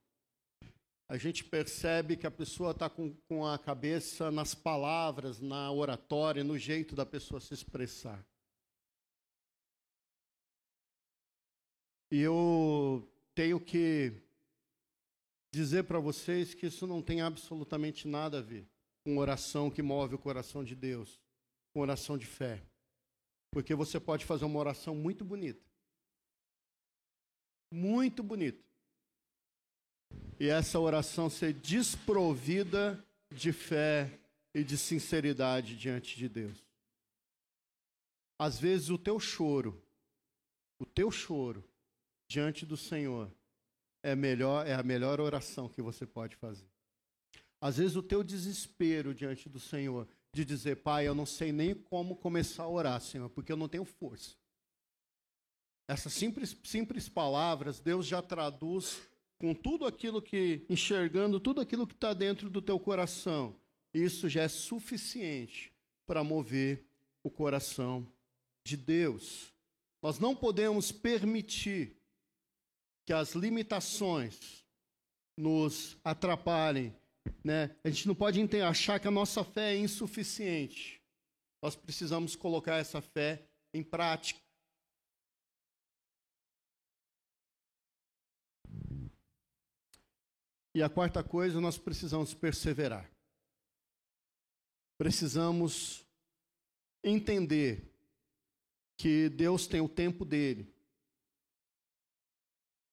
a 1.08 1.16
gente 1.16 1.42
percebe 1.42 2.16
que 2.16 2.26
a 2.26 2.30
pessoa 2.30 2.70
está 2.70 2.88
com, 2.88 3.12
com 3.28 3.44
a 3.44 3.58
cabeça 3.58 4.30
nas 4.30 4.54
palavras, 4.54 5.40
na 5.40 5.70
oratória, 5.72 6.44
no 6.44 6.56
jeito 6.56 6.94
da 6.94 7.04
pessoa 7.04 7.40
se 7.40 7.52
expressar. 7.52 8.24
E 12.12 12.20
eu 12.20 13.08
tenho 13.34 13.60
que 13.60 14.12
dizer 15.52 15.84
para 15.84 15.98
vocês 15.98 16.54
que 16.54 16.66
isso 16.66 16.86
não 16.86 17.02
tem 17.02 17.22
absolutamente 17.22 18.06
nada 18.06 18.38
a 18.38 18.42
ver 18.42 18.68
com 19.04 19.18
oração 19.18 19.70
que 19.70 19.82
move 19.82 20.14
o 20.14 20.18
coração 20.18 20.62
de 20.62 20.74
Deus, 20.74 21.20
com 21.72 21.80
oração 21.80 22.16
de 22.16 22.26
fé. 22.26 22.62
Porque 23.50 23.74
você 23.74 23.98
pode 23.98 24.24
fazer 24.24 24.44
uma 24.44 24.58
oração 24.58 24.94
muito 24.94 25.24
bonita, 25.24 25.64
muito 27.70 28.22
bonito. 28.22 28.64
E 30.38 30.48
essa 30.48 30.78
oração 30.80 31.28
ser 31.28 31.52
desprovida 31.52 33.04
de 33.30 33.52
fé 33.52 34.18
e 34.54 34.64
de 34.64 34.76
sinceridade 34.76 35.76
diante 35.76 36.16
de 36.16 36.28
Deus. 36.28 36.64
Às 38.38 38.58
vezes 38.58 38.88
o 38.88 38.98
teu 38.98 39.20
choro, 39.20 39.82
o 40.78 40.86
teu 40.86 41.10
choro 41.10 41.62
diante 42.28 42.64
do 42.64 42.76
Senhor 42.76 43.30
é 44.02 44.16
melhor, 44.16 44.66
é 44.66 44.74
a 44.74 44.82
melhor 44.82 45.20
oração 45.20 45.68
que 45.68 45.82
você 45.82 46.06
pode 46.06 46.36
fazer. 46.36 46.66
Às 47.60 47.76
vezes 47.76 47.96
o 47.96 48.02
teu 48.02 48.24
desespero 48.24 49.14
diante 49.14 49.48
do 49.48 49.60
Senhor 49.60 50.08
de 50.32 50.44
dizer, 50.44 50.76
Pai, 50.76 51.06
eu 51.06 51.14
não 51.14 51.26
sei 51.26 51.52
nem 51.52 51.74
como 51.74 52.16
começar 52.16 52.62
a 52.62 52.68
orar, 52.68 53.00
Senhor, 53.00 53.28
porque 53.28 53.52
eu 53.52 53.56
não 53.56 53.68
tenho 53.68 53.84
força. 53.84 54.39
Essas 55.90 56.12
simples, 56.12 56.56
simples 56.62 57.08
palavras, 57.08 57.80
Deus 57.80 58.06
já 58.06 58.22
traduz 58.22 59.00
com 59.40 59.52
tudo 59.52 59.84
aquilo 59.84 60.22
que, 60.22 60.64
enxergando 60.70 61.40
tudo 61.40 61.60
aquilo 61.60 61.84
que 61.84 61.94
está 61.94 62.14
dentro 62.14 62.48
do 62.48 62.62
teu 62.62 62.78
coração. 62.78 63.56
Isso 63.92 64.28
já 64.28 64.42
é 64.42 64.48
suficiente 64.48 65.72
para 66.06 66.22
mover 66.22 66.86
o 67.24 67.28
coração 67.28 68.06
de 68.64 68.76
Deus. 68.76 69.52
Nós 70.00 70.20
não 70.20 70.36
podemos 70.36 70.92
permitir 70.92 71.96
que 73.04 73.12
as 73.12 73.34
limitações 73.34 74.64
nos 75.36 75.96
atrapalhem, 76.04 76.94
né? 77.42 77.74
A 77.82 77.90
gente 77.90 78.06
não 78.06 78.14
pode 78.14 78.40
achar 78.62 79.00
que 79.00 79.08
a 79.08 79.10
nossa 79.10 79.42
fé 79.42 79.74
é 79.74 79.78
insuficiente. 79.78 81.02
Nós 81.60 81.74
precisamos 81.74 82.36
colocar 82.36 82.76
essa 82.76 83.00
fé 83.00 83.42
em 83.74 83.82
prática. 83.82 84.49
E 90.74 90.82
a 90.82 90.88
quarta 90.88 91.22
coisa, 91.22 91.60
nós 91.60 91.76
precisamos 91.78 92.32
perseverar. 92.32 93.10
Precisamos 94.96 96.06
entender 97.02 97.90
que 98.96 99.28
Deus 99.30 99.66
tem 99.66 99.80
o 99.80 99.88
tempo 99.88 100.24
dele. 100.24 100.72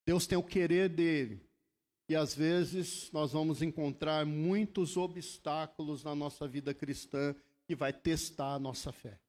Deus 0.05 0.25
tem 0.25 0.37
o 0.37 0.43
querer 0.43 0.89
dele. 0.89 1.45
E 2.09 2.15
às 2.15 2.33
vezes 2.33 3.11
nós 3.11 3.33
vamos 3.33 3.61
encontrar 3.61 4.25
muitos 4.25 4.95
obstáculos 4.95 6.03
na 6.03 6.15
nossa 6.15 6.47
vida 6.47 6.73
cristã 6.73 7.35
que 7.65 7.75
vai 7.75 7.91
testar 7.91 8.53
a 8.53 8.59
nossa 8.59 8.93
fé. 8.93 9.19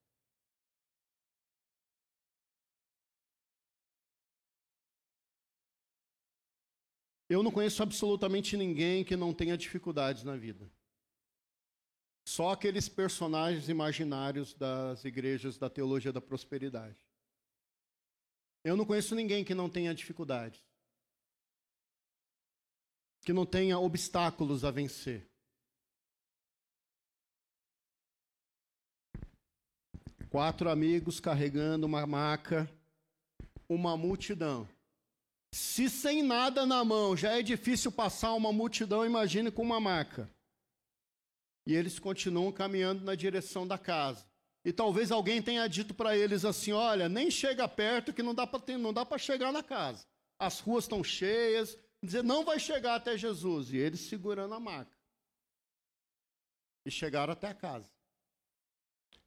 Eu 7.29 7.43
não 7.43 7.51
conheço 7.51 7.83
absolutamente 7.83 8.57
ninguém 8.57 9.05
que 9.05 9.17
não 9.17 9.35
tenha 9.35 9.57
dificuldades 9.57 10.25
na 10.25 10.37
vida. 10.37 10.71
Só 12.25 12.51
aqueles 12.51 12.89
personagens 12.89 13.69
imaginários 13.69 14.55
das 14.55 15.05
igrejas 15.05 15.59
da 15.59 15.69
teologia 15.69 16.13
da 16.13 16.21
prosperidade. 16.21 16.97
Eu 18.65 18.77
não 18.77 18.85
conheço 18.85 19.15
ninguém 19.15 19.45
que 19.45 19.55
não 19.55 19.69
tenha 19.69 19.95
dificuldades. 19.95 20.63
Que 23.23 23.33
não 23.33 23.47
tenha 23.47 23.79
obstáculos 23.79 24.65
a 24.65 24.71
vencer. 24.71 25.27
Quatro 30.31 30.69
amigos 30.69 31.21
carregando 31.21 31.87
uma 31.87 32.07
maca, 32.07 32.71
uma 33.67 33.97
multidão. 33.97 34.69
Se 35.53 35.89
sem 35.89 36.23
nada 36.23 36.67
na 36.67 36.85
mão 36.85 37.17
já 37.17 37.39
é 37.39 37.43
difícil 37.43 37.91
passar 37.91 38.35
uma 38.35 38.53
multidão, 38.53 39.05
imagine 39.05 39.51
com 39.51 39.63
uma 39.63 39.81
maca. 39.81 40.31
E 41.67 41.75
eles 41.75 41.99
continuam 41.99 42.53
caminhando 42.53 43.05
na 43.05 43.15
direção 43.15 43.67
da 43.67 43.79
casa. 43.79 44.27
E 44.65 44.73
talvez 44.73 45.11
alguém 45.11 45.41
tenha 45.41 45.67
dito 45.67 45.95
para 45.95 46.17
eles 46.17 46.45
assim: 46.45 46.73
olha, 46.73 47.09
nem 47.09 47.31
chega 47.31 47.69
perto 47.69 48.13
que 48.13 48.23
não 48.23 48.35
dá 48.35 48.47
para 48.47 49.19
chegar 49.19 49.53
na 49.53 49.63
casa. 49.63 50.07
As 50.39 50.61
ruas 50.61 50.85
estão 50.85 51.03
cheias, 51.03 51.77
dizer, 52.03 52.23
não 52.23 52.45
vai 52.45 52.59
chegar 52.59 52.95
até 52.95 53.17
Jesus. 53.17 53.73
E 53.73 53.77
eles 53.77 54.01
segurando 54.01 54.55
a 54.55 54.61
maca. 54.61 54.97
E 56.87 56.91
chegaram 56.91 57.33
até 57.33 57.49
a 57.49 57.55
casa. 57.55 57.91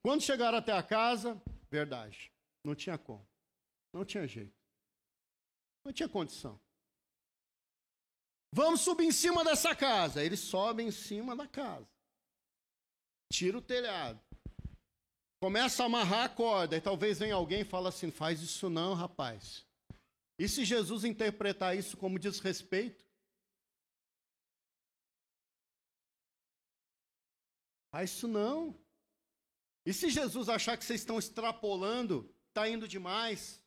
Quando 0.01 0.21
chegaram 0.21 0.57
até 0.57 0.71
a 0.71 0.81
casa, 0.81 1.39
verdade, 1.69 2.31
não 2.63 2.73
tinha 2.73 2.97
como. 2.97 3.27
Não 3.93 4.03
tinha 4.03 4.27
jeito. 4.27 4.61
Não 5.84 5.91
tinha 5.91 6.08
condição. 6.08 6.60
Vamos 8.54 8.82
subir 8.82 9.06
em 9.06 9.12
cima 9.12 9.44
dessa 9.44 9.76
casa. 9.76 10.24
Eles 10.24 10.39
sobem 10.39 10.88
em 10.88 10.91
cima 10.91 11.36
da 11.36 11.48
casa. 11.48 11.88
Tira 13.32 13.58
o 13.58 13.62
telhado. 13.62 14.20
Começa 15.41 15.84
a 15.84 15.86
amarrar 15.86 16.26
a 16.26 16.30
corda. 16.30 16.76
E 16.76 16.82
talvez 16.82 17.20
venha 17.20 17.36
alguém 17.36 17.62
e 17.62 17.65
fale 17.65 17.88
assim: 17.88 18.12
faz 18.12 18.41
isso 18.41 18.70
não, 18.70 18.94
rapaz. 18.94 19.65
E 20.38 20.50
se 20.50 20.65
Jesus 20.65 21.04
interpretar 21.04 21.78
isso 21.78 21.96
como 21.96 22.20
desrespeito? 22.20 23.06
Faz 27.91 28.12
isso 28.12 28.28
não. 28.28 28.76
E 29.86 29.94
se 29.94 30.10
Jesus 30.10 30.50
achar 30.50 30.78
que 30.78 30.86
vocês 30.86 31.02
estão 31.02 31.17
extrapolando, 31.17 32.34
está 32.50 32.67
indo 32.67 32.88
demais? 32.88 33.61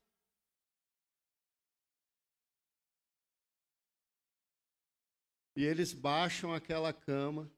E 5.57 5.65
eles 5.65 5.93
baixam 5.93 6.53
aquela 6.53 6.93
cama. 6.93 7.51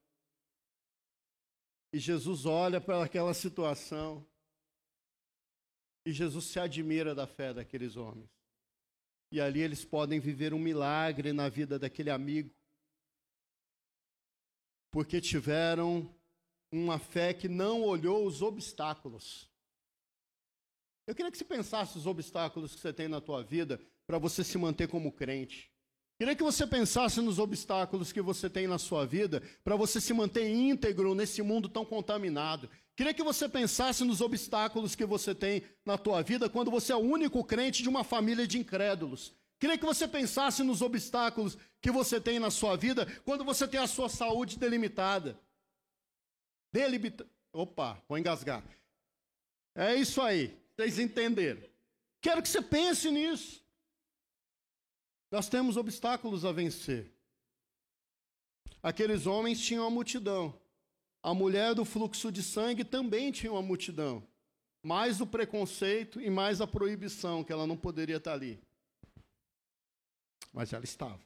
E 1.92 1.98
Jesus 1.98 2.44
olha 2.44 2.80
para 2.80 3.02
aquela 3.02 3.32
situação. 3.32 4.26
E 6.04 6.12
Jesus 6.12 6.44
se 6.46 6.60
admira 6.60 7.14
da 7.14 7.26
fé 7.26 7.54
daqueles 7.54 7.96
homens. 7.96 8.30
E 9.32 9.40
ali 9.40 9.60
eles 9.60 9.84
podem 9.84 10.20
viver 10.20 10.54
um 10.54 10.58
milagre 10.58 11.32
na 11.32 11.48
vida 11.48 11.78
daquele 11.78 12.10
amigo. 12.10 12.54
Porque 14.90 15.20
tiveram 15.20 16.14
uma 16.70 16.98
fé 16.98 17.32
que 17.34 17.48
não 17.48 17.82
olhou 17.82 18.26
os 18.26 18.42
obstáculos. 18.42 19.50
Eu 21.06 21.14
queria 21.14 21.30
que 21.30 21.38
você 21.38 21.44
pensasse 21.44 21.96
os 21.96 22.06
obstáculos 22.06 22.74
que 22.74 22.80
você 22.80 22.92
tem 22.92 23.08
na 23.08 23.20
tua 23.20 23.42
vida 23.42 23.80
para 24.06 24.18
você 24.18 24.42
se 24.42 24.58
manter 24.58 24.88
como 24.88 25.12
crente. 25.12 25.72
Queria 26.18 26.34
que 26.34 26.42
você 26.42 26.66
pensasse 26.66 27.20
nos 27.20 27.38
obstáculos 27.38 28.10
que 28.10 28.22
você 28.22 28.48
tem 28.48 28.66
na 28.66 28.78
sua 28.78 29.04
vida 29.06 29.42
para 29.62 29.76
você 29.76 30.00
se 30.00 30.14
manter 30.14 30.48
íntegro 30.48 31.14
nesse 31.14 31.42
mundo 31.42 31.68
tão 31.68 31.84
contaminado. 31.84 32.70
Queria 32.96 33.12
que 33.12 33.22
você 33.22 33.46
pensasse 33.46 34.02
nos 34.02 34.22
obstáculos 34.22 34.94
que 34.94 35.04
você 35.04 35.34
tem 35.34 35.62
na 35.84 35.98
tua 35.98 36.22
vida 36.22 36.48
quando 36.48 36.70
você 36.70 36.92
é 36.92 36.96
o 36.96 37.00
único 37.00 37.44
crente 37.44 37.82
de 37.82 37.88
uma 37.88 38.02
família 38.02 38.46
de 38.46 38.58
incrédulos. 38.58 39.34
Queria 39.58 39.76
que 39.76 39.84
você 39.84 40.08
pensasse 40.08 40.62
nos 40.62 40.80
obstáculos 40.80 41.58
que 41.82 41.90
você 41.90 42.18
tem 42.18 42.38
na 42.38 42.50
sua 42.50 42.76
vida 42.76 43.06
quando 43.24 43.44
você 43.44 43.68
tem 43.68 43.80
a 43.80 43.86
sua 43.86 44.08
saúde 44.08 44.58
delimitada. 44.58 45.38
Delimita... 46.72 47.26
Opa, 47.52 48.02
vou 48.08 48.16
engasgar. 48.16 48.64
É 49.74 49.94
isso 49.94 50.22
aí, 50.22 50.58
vocês 50.74 50.98
entenderam. 50.98 51.62
Quero 52.22 52.42
que 52.42 52.48
você 52.48 52.62
pense 52.62 53.10
nisso. 53.10 53.65
Nós 55.36 55.50
temos 55.50 55.76
obstáculos 55.76 56.46
a 56.46 56.50
vencer. 56.50 57.12
Aqueles 58.82 59.26
homens 59.26 59.60
tinham 59.60 59.86
a 59.86 59.90
multidão. 59.90 60.58
A 61.22 61.34
mulher 61.34 61.74
do 61.74 61.84
fluxo 61.84 62.32
de 62.32 62.42
sangue 62.42 62.82
também 62.82 63.30
tinha 63.30 63.52
uma 63.52 63.60
multidão. 63.60 64.26
Mais 64.82 65.20
o 65.20 65.26
preconceito 65.26 66.22
e 66.22 66.30
mais 66.30 66.62
a 66.62 66.66
proibição, 66.66 67.44
que 67.44 67.52
ela 67.52 67.66
não 67.66 67.76
poderia 67.76 68.16
estar 68.16 68.32
ali. 68.32 68.58
Mas 70.54 70.72
ela 70.72 70.84
estava. 70.84 71.20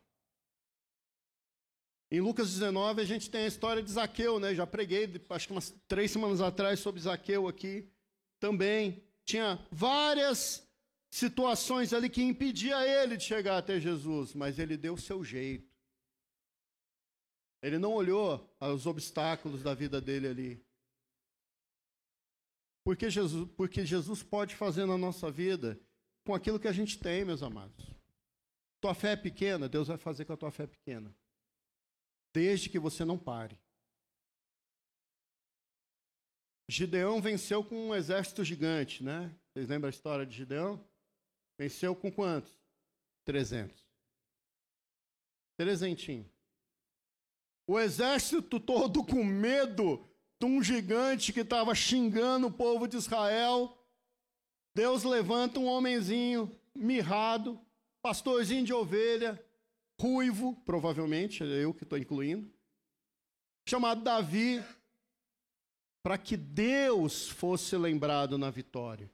Em 2.10 2.20
Lucas 2.20 2.50
19, 2.50 3.02
a 3.02 3.04
gente 3.04 3.30
tem 3.30 3.44
a 3.44 3.46
história 3.46 3.80
de 3.80 3.92
Zaqueu, 3.92 4.40
né? 4.40 4.56
Já 4.56 4.66
preguei, 4.66 5.08
acho 5.30 5.46
que 5.46 5.52
umas 5.52 5.72
três 5.86 6.10
semanas 6.10 6.40
atrás, 6.40 6.80
sobre 6.80 7.00
Zaqueu 7.00 7.46
aqui. 7.46 7.88
Também 8.40 9.04
tinha 9.24 9.64
várias 9.70 10.68
situações 11.10 11.92
ali 11.92 12.08
que 12.08 12.22
impedia 12.22 12.86
ele 12.86 13.16
de 13.16 13.24
chegar 13.24 13.58
até 13.58 13.80
Jesus, 13.80 14.32
mas 14.32 14.58
ele 14.58 14.76
deu 14.76 14.94
o 14.94 15.00
seu 15.00 15.24
jeito. 15.24 15.68
Ele 17.62 17.78
não 17.78 17.92
olhou 17.92 18.56
os 18.60 18.86
obstáculos 18.86 19.62
da 19.62 19.74
vida 19.74 20.00
dele 20.00 20.28
ali. 20.28 20.66
Porque 22.84 23.10
Jesus, 23.10 23.50
porque 23.56 23.84
Jesus 23.84 24.22
pode 24.22 24.54
fazer 24.54 24.86
na 24.86 24.96
nossa 24.96 25.30
vida 25.30 25.78
com 26.24 26.34
aquilo 26.34 26.58
que 26.58 26.68
a 26.68 26.72
gente 26.72 26.98
tem, 26.98 27.24
meus 27.24 27.42
amados. 27.42 27.86
Tua 28.80 28.94
fé 28.94 29.12
é 29.12 29.16
pequena, 29.16 29.68
Deus 29.68 29.88
vai 29.88 29.98
fazer 29.98 30.24
com 30.24 30.32
a 30.32 30.36
tua 30.36 30.50
fé 30.50 30.66
pequena. 30.66 31.14
Desde 32.32 32.70
que 32.70 32.78
você 32.78 33.04
não 33.04 33.18
pare. 33.18 33.58
Gideão 36.68 37.20
venceu 37.20 37.64
com 37.64 37.88
um 37.88 37.94
exército 37.94 38.44
gigante, 38.44 39.02
né? 39.02 39.36
Vocês 39.52 39.68
lembram 39.68 39.88
a 39.88 39.90
história 39.90 40.24
de 40.24 40.34
Gideão? 40.34 40.82
Venceu 41.60 41.94
com 41.94 42.10
quantos? 42.10 42.50
300. 43.26 43.86
Trezentinho. 45.58 46.26
O 47.66 47.78
exército 47.78 48.58
todo 48.58 49.04
com 49.04 49.22
medo 49.22 50.02
de 50.40 50.46
um 50.46 50.62
gigante 50.62 51.34
que 51.34 51.40
estava 51.40 51.74
xingando 51.74 52.46
o 52.46 52.50
povo 52.50 52.88
de 52.88 52.96
Israel. 52.96 53.78
Deus 54.74 55.04
levanta 55.04 55.60
um 55.60 55.66
homenzinho 55.66 56.50
mirrado, 56.74 57.60
pastorzinho 58.00 58.64
de 58.64 58.72
ovelha, 58.72 59.38
ruivo, 60.00 60.56
provavelmente, 60.64 61.42
é 61.42 61.62
eu 61.62 61.74
que 61.74 61.84
estou 61.84 61.98
incluindo, 61.98 62.50
chamado 63.68 64.02
Davi, 64.02 64.64
para 66.02 66.16
que 66.16 66.38
Deus 66.38 67.28
fosse 67.28 67.76
lembrado 67.76 68.38
na 68.38 68.48
vitória. 68.48 69.12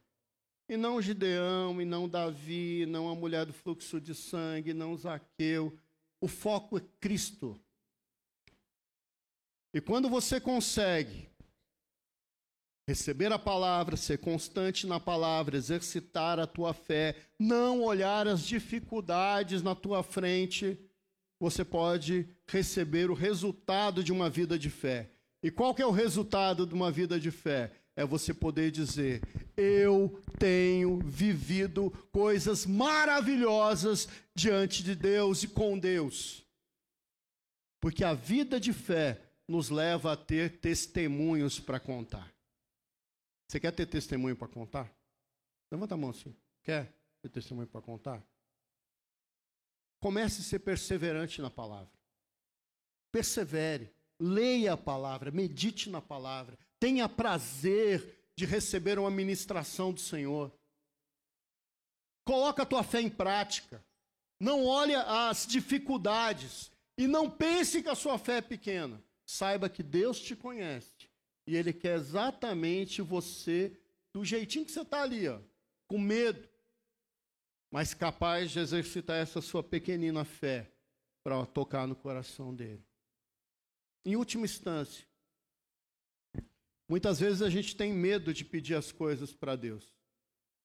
E 0.68 0.76
não 0.76 1.00
Gideão, 1.00 1.80
e 1.80 1.84
não 1.84 2.08
Davi, 2.08 2.86
não 2.86 3.08
a 3.08 3.14
mulher 3.14 3.46
do 3.46 3.52
fluxo 3.52 4.00
de 4.00 4.14
sangue, 4.14 4.74
não 4.74 4.96
Zaqueu. 4.96 5.78
O 6.20 6.26
foco 6.26 6.78
é 6.78 6.82
Cristo. 7.00 7.60
E 9.72 9.80
quando 9.80 10.08
você 10.08 10.40
consegue 10.40 11.28
Receber 12.88 13.32
a 13.32 13.38
palavra, 13.38 13.96
ser 13.96 14.18
constante 14.18 14.86
na 14.86 15.00
palavra, 15.00 15.56
exercitar 15.56 16.38
a 16.38 16.46
tua 16.46 16.72
fé, 16.72 17.16
não 17.36 17.82
olhar 17.82 18.28
as 18.28 18.42
dificuldades 18.42 19.60
na 19.60 19.74
tua 19.74 20.04
frente, 20.04 20.78
você 21.40 21.64
pode 21.64 22.28
receber 22.46 23.10
o 23.10 23.14
resultado 23.14 24.04
de 24.04 24.12
uma 24.12 24.30
vida 24.30 24.56
de 24.56 24.70
fé. 24.70 25.10
E 25.42 25.50
qual 25.50 25.74
que 25.74 25.82
é 25.82 25.86
o 25.86 25.90
resultado 25.90 26.64
de 26.64 26.74
uma 26.74 26.88
vida 26.88 27.18
de 27.18 27.32
fé? 27.32 27.72
É 27.96 28.04
você 28.04 28.34
poder 28.34 28.70
dizer: 28.70 29.22
eu 29.56 30.22
tenho 30.38 30.98
vivido 30.98 31.90
coisas 32.12 32.66
maravilhosas 32.66 34.06
diante 34.34 34.82
de 34.84 34.94
Deus 34.94 35.42
e 35.42 35.48
com 35.48 35.78
Deus. 35.78 36.44
Porque 37.80 38.04
a 38.04 38.12
vida 38.12 38.60
de 38.60 38.72
fé 38.72 39.22
nos 39.48 39.70
leva 39.70 40.12
a 40.12 40.16
ter 40.16 40.58
testemunhos 40.58 41.58
para 41.58 41.80
contar. 41.80 42.30
Você 43.48 43.58
quer 43.58 43.72
ter 43.72 43.86
testemunho 43.86 44.36
para 44.36 44.48
contar? 44.48 44.92
Levanta 45.70 45.94
a 45.94 45.96
mão 45.96 46.10
assim. 46.10 46.36
Quer 46.62 46.92
ter 47.22 47.28
testemunho 47.28 47.68
para 47.68 47.80
contar? 47.80 48.22
Comece 50.00 50.40
a 50.40 50.44
ser 50.44 50.58
perseverante 50.58 51.40
na 51.40 51.50
palavra. 51.50 51.92
Persevere. 53.10 53.90
Leia 54.18 54.72
a 54.72 54.76
palavra, 54.76 55.30
medite 55.30 55.88
na 55.88 56.00
palavra. 56.02 56.58
Tenha 56.78 57.08
prazer 57.08 58.30
de 58.36 58.44
receber 58.44 58.98
uma 58.98 59.10
ministração 59.10 59.92
do 59.92 60.00
Senhor. 60.00 60.52
Coloca 62.24 62.62
a 62.62 62.66
tua 62.66 62.82
fé 62.82 63.00
em 63.00 63.08
prática. 63.08 63.84
Não 64.38 64.64
olhe 64.64 64.94
as 64.94 65.46
dificuldades 65.46 66.70
e 66.98 67.06
não 67.06 67.30
pense 67.30 67.82
que 67.82 67.88
a 67.88 67.94
sua 67.94 68.18
fé 68.18 68.38
é 68.38 68.42
pequena. 68.42 69.02
Saiba 69.24 69.68
que 69.68 69.82
Deus 69.82 70.20
te 70.20 70.36
conhece 70.36 71.08
e 71.46 71.56
Ele 71.56 71.72
quer 71.72 71.96
exatamente 71.96 73.00
você 73.00 73.78
do 74.12 74.24
jeitinho 74.24 74.64
que 74.64 74.72
você 74.72 74.82
está 74.82 75.02
ali, 75.02 75.28
ó, 75.28 75.40
com 75.88 75.98
medo, 75.98 76.48
mas 77.70 77.92
capaz 77.92 78.50
de 78.50 78.58
exercitar 78.58 79.16
essa 79.16 79.40
sua 79.40 79.62
pequenina 79.62 80.24
fé 80.24 80.70
para 81.22 81.44
tocar 81.46 81.86
no 81.86 81.94
coração 81.94 82.54
dele. 82.54 82.84
Em 84.04 84.16
última 84.16 84.44
instância, 84.44 85.06
muitas 86.88 87.20
vezes 87.20 87.42
a 87.42 87.50
gente 87.50 87.76
tem 87.76 87.92
medo 87.92 88.32
de 88.32 88.44
pedir 88.44 88.74
as 88.74 88.92
coisas 88.92 89.32
para 89.32 89.56
Deus. 89.56 89.94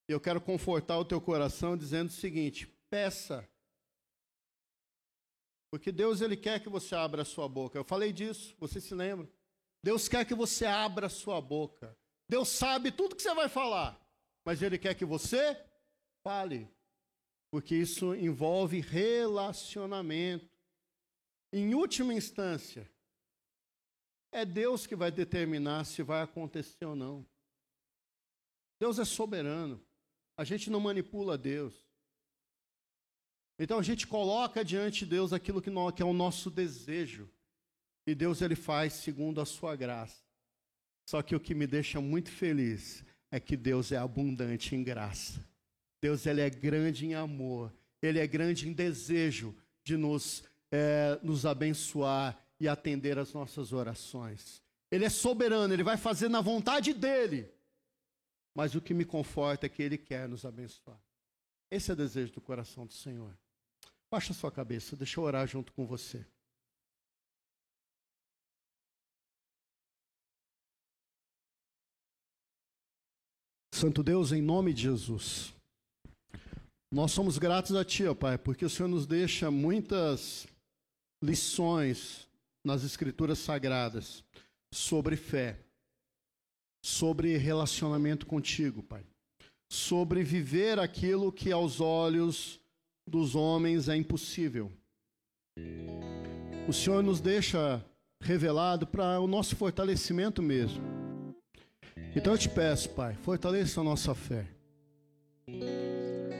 Eu 0.08 0.20
quero 0.20 0.40
confortar 0.40 0.98
o 0.98 1.04
teu 1.04 1.20
coração 1.20 1.76
dizendo 1.76 2.08
o 2.08 2.12
seguinte: 2.12 2.66
peça. 2.90 3.48
Porque 5.70 5.90
Deus 5.90 6.20
ele 6.20 6.36
quer 6.36 6.60
que 6.60 6.68
você 6.68 6.94
abra 6.94 7.22
a 7.22 7.24
sua 7.24 7.48
boca. 7.48 7.78
Eu 7.78 7.84
falei 7.84 8.12
disso, 8.12 8.54
você 8.58 8.80
se 8.80 8.94
lembra? 8.94 9.26
Deus 9.82 10.06
quer 10.08 10.26
que 10.26 10.34
você 10.34 10.66
abra 10.66 11.06
a 11.06 11.10
sua 11.10 11.40
boca. 11.40 11.96
Deus 12.28 12.48
sabe 12.48 12.92
tudo 12.92 13.16
que 13.16 13.22
você 13.22 13.34
vai 13.34 13.48
falar, 13.48 13.98
mas 14.44 14.62
Ele 14.62 14.78
quer 14.78 14.94
que 14.94 15.04
você 15.04 15.58
fale, 16.22 16.68
porque 17.50 17.74
isso 17.74 18.14
envolve 18.14 18.80
relacionamento. 18.80 20.50
Em 21.52 21.74
última 21.74 22.14
instância, 22.14 22.90
é 24.32 24.44
Deus 24.44 24.86
que 24.86 24.96
vai 24.96 25.10
determinar 25.12 25.84
se 25.84 26.02
vai 26.02 26.22
acontecer 26.22 26.86
ou 26.86 26.96
não. 26.96 27.24
Deus 28.80 28.98
é 28.98 29.04
soberano. 29.04 29.80
A 30.36 30.42
gente 30.42 30.70
não 30.70 30.80
manipula 30.80 31.38
Deus. 31.38 31.74
Então 33.58 33.78
a 33.78 33.82
gente 33.82 34.06
coloca 34.06 34.64
diante 34.64 35.00
de 35.00 35.12
Deus 35.12 35.32
aquilo 35.32 35.60
que 35.60 35.70
é 36.02 36.04
o 36.04 36.12
nosso 36.12 36.50
desejo. 36.50 37.30
E 38.06 38.14
Deus 38.14 38.40
ele 38.40 38.56
faz 38.56 38.94
segundo 38.94 39.40
a 39.40 39.46
sua 39.46 39.76
graça. 39.76 40.24
Só 41.06 41.22
que 41.22 41.36
o 41.36 41.40
que 41.40 41.54
me 41.54 41.66
deixa 41.66 42.00
muito 42.00 42.30
feliz 42.30 43.04
é 43.30 43.38
que 43.38 43.56
Deus 43.56 43.92
é 43.92 43.98
abundante 43.98 44.74
em 44.74 44.82
graça. 44.82 45.46
Deus 46.00 46.26
ele 46.26 46.40
é 46.40 46.50
grande 46.50 47.06
em 47.06 47.14
amor. 47.14 47.72
Ele 48.00 48.18
é 48.18 48.26
grande 48.26 48.68
em 48.68 48.72
desejo 48.72 49.54
de 49.84 49.96
nos, 49.96 50.42
é, 50.70 51.20
nos 51.22 51.46
abençoar 51.46 52.41
e 52.62 52.68
atender 52.68 53.18
as 53.18 53.32
nossas 53.32 53.72
orações. 53.72 54.62
Ele 54.88 55.04
é 55.04 55.10
soberano, 55.10 55.74
ele 55.74 55.82
vai 55.82 55.96
fazer 55.96 56.28
na 56.28 56.40
vontade 56.40 56.94
dele. 56.94 57.52
Mas 58.54 58.76
o 58.76 58.80
que 58.80 58.94
me 58.94 59.04
conforta 59.04 59.66
é 59.66 59.68
que 59.68 59.82
ele 59.82 59.98
quer 59.98 60.28
nos 60.28 60.44
abençoar. 60.44 61.00
Esse 61.68 61.90
é 61.90 61.94
o 61.94 61.96
desejo 61.96 62.32
do 62.34 62.40
coração 62.40 62.86
do 62.86 62.92
Senhor. 62.92 63.36
Baixa 64.08 64.32
sua 64.32 64.52
cabeça, 64.52 64.94
deixa 64.94 65.18
eu 65.18 65.24
orar 65.24 65.44
junto 65.48 65.72
com 65.72 65.84
você. 65.84 66.24
Santo 73.74 74.04
Deus, 74.04 74.30
em 74.30 74.40
nome 74.40 74.72
de 74.72 74.82
Jesus, 74.82 75.52
nós 76.92 77.10
somos 77.10 77.38
gratos 77.38 77.74
a 77.74 77.84
Ti, 77.84 78.06
ó 78.06 78.14
Pai, 78.14 78.38
porque 78.38 78.64
o 78.64 78.70
Senhor 78.70 78.88
nos 78.88 79.04
deixa 79.04 79.50
muitas 79.50 80.46
lições 81.20 82.30
nas 82.64 82.84
Escrituras 82.84 83.38
Sagradas 83.38 84.24
sobre 84.72 85.16
fé, 85.16 85.58
sobre 86.84 87.36
relacionamento 87.36 88.26
contigo, 88.26 88.82
Pai, 88.82 89.04
sobre 89.70 90.22
viver 90.22 90.78
aquilo 90.78 91.32
que 91.32 91.52
aos 91.52 91.80
olhos 91.80 92.60
dos 93.06 93.34
homens 93.34 93.88
é 93.88 93.96
impossível. 93.96 94.70
O 96.68 96.72
Senhor 96.72 97.02
nos 97.02 97.20
deixa 97.20 97.84
revelado 98.22 98.86
para 98.86 99.20
o 99.20 99.26
nosso 99.26 99.56
fortalecimento 99.56 100.40
mesmo 100.40 101.02
então 102.14 102.34
eu 102.34 102.38
te 102.38 102.48
peço, 102.48 102.90
Pai, 102.90 103.14
fortaleça 103.22 103.80
a 103.80 103.84
nossa 103.84 104.14
fé. 104.14 104.46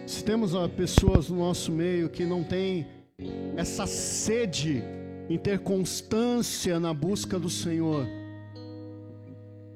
Se 0.06 0.22
temos 0.22 0.52
pessoas 0.76 1.30
no 1.30 1.38
nosso 1.38 1.72
meio 1.72 2.10
que 2.10 2.26
não 2.26 2.44
têm 2.44 2.86
essa 3.56 3.86
sede 3.86 4.82
em 5.28 5.38
ter 5.38 5.60
constância 5.60 6.78
na 6.78 6.92
busca 6.92 7.38
do 7.38 7.48
Senhor, 7.48 8.06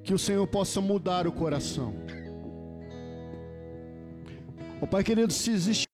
que 0.03 0.15
o 0.15 0.19
Senhor 0.19 0.47
possa 0.47 0.81
mudar 0.81 1.27
o 1.27 1.33
coração. 1.33 1.95
O 4.81 4.87
Pai 4.87 5.03
querido, 5.03 5.33
se 5.33 5.51
existe 5.51 5.86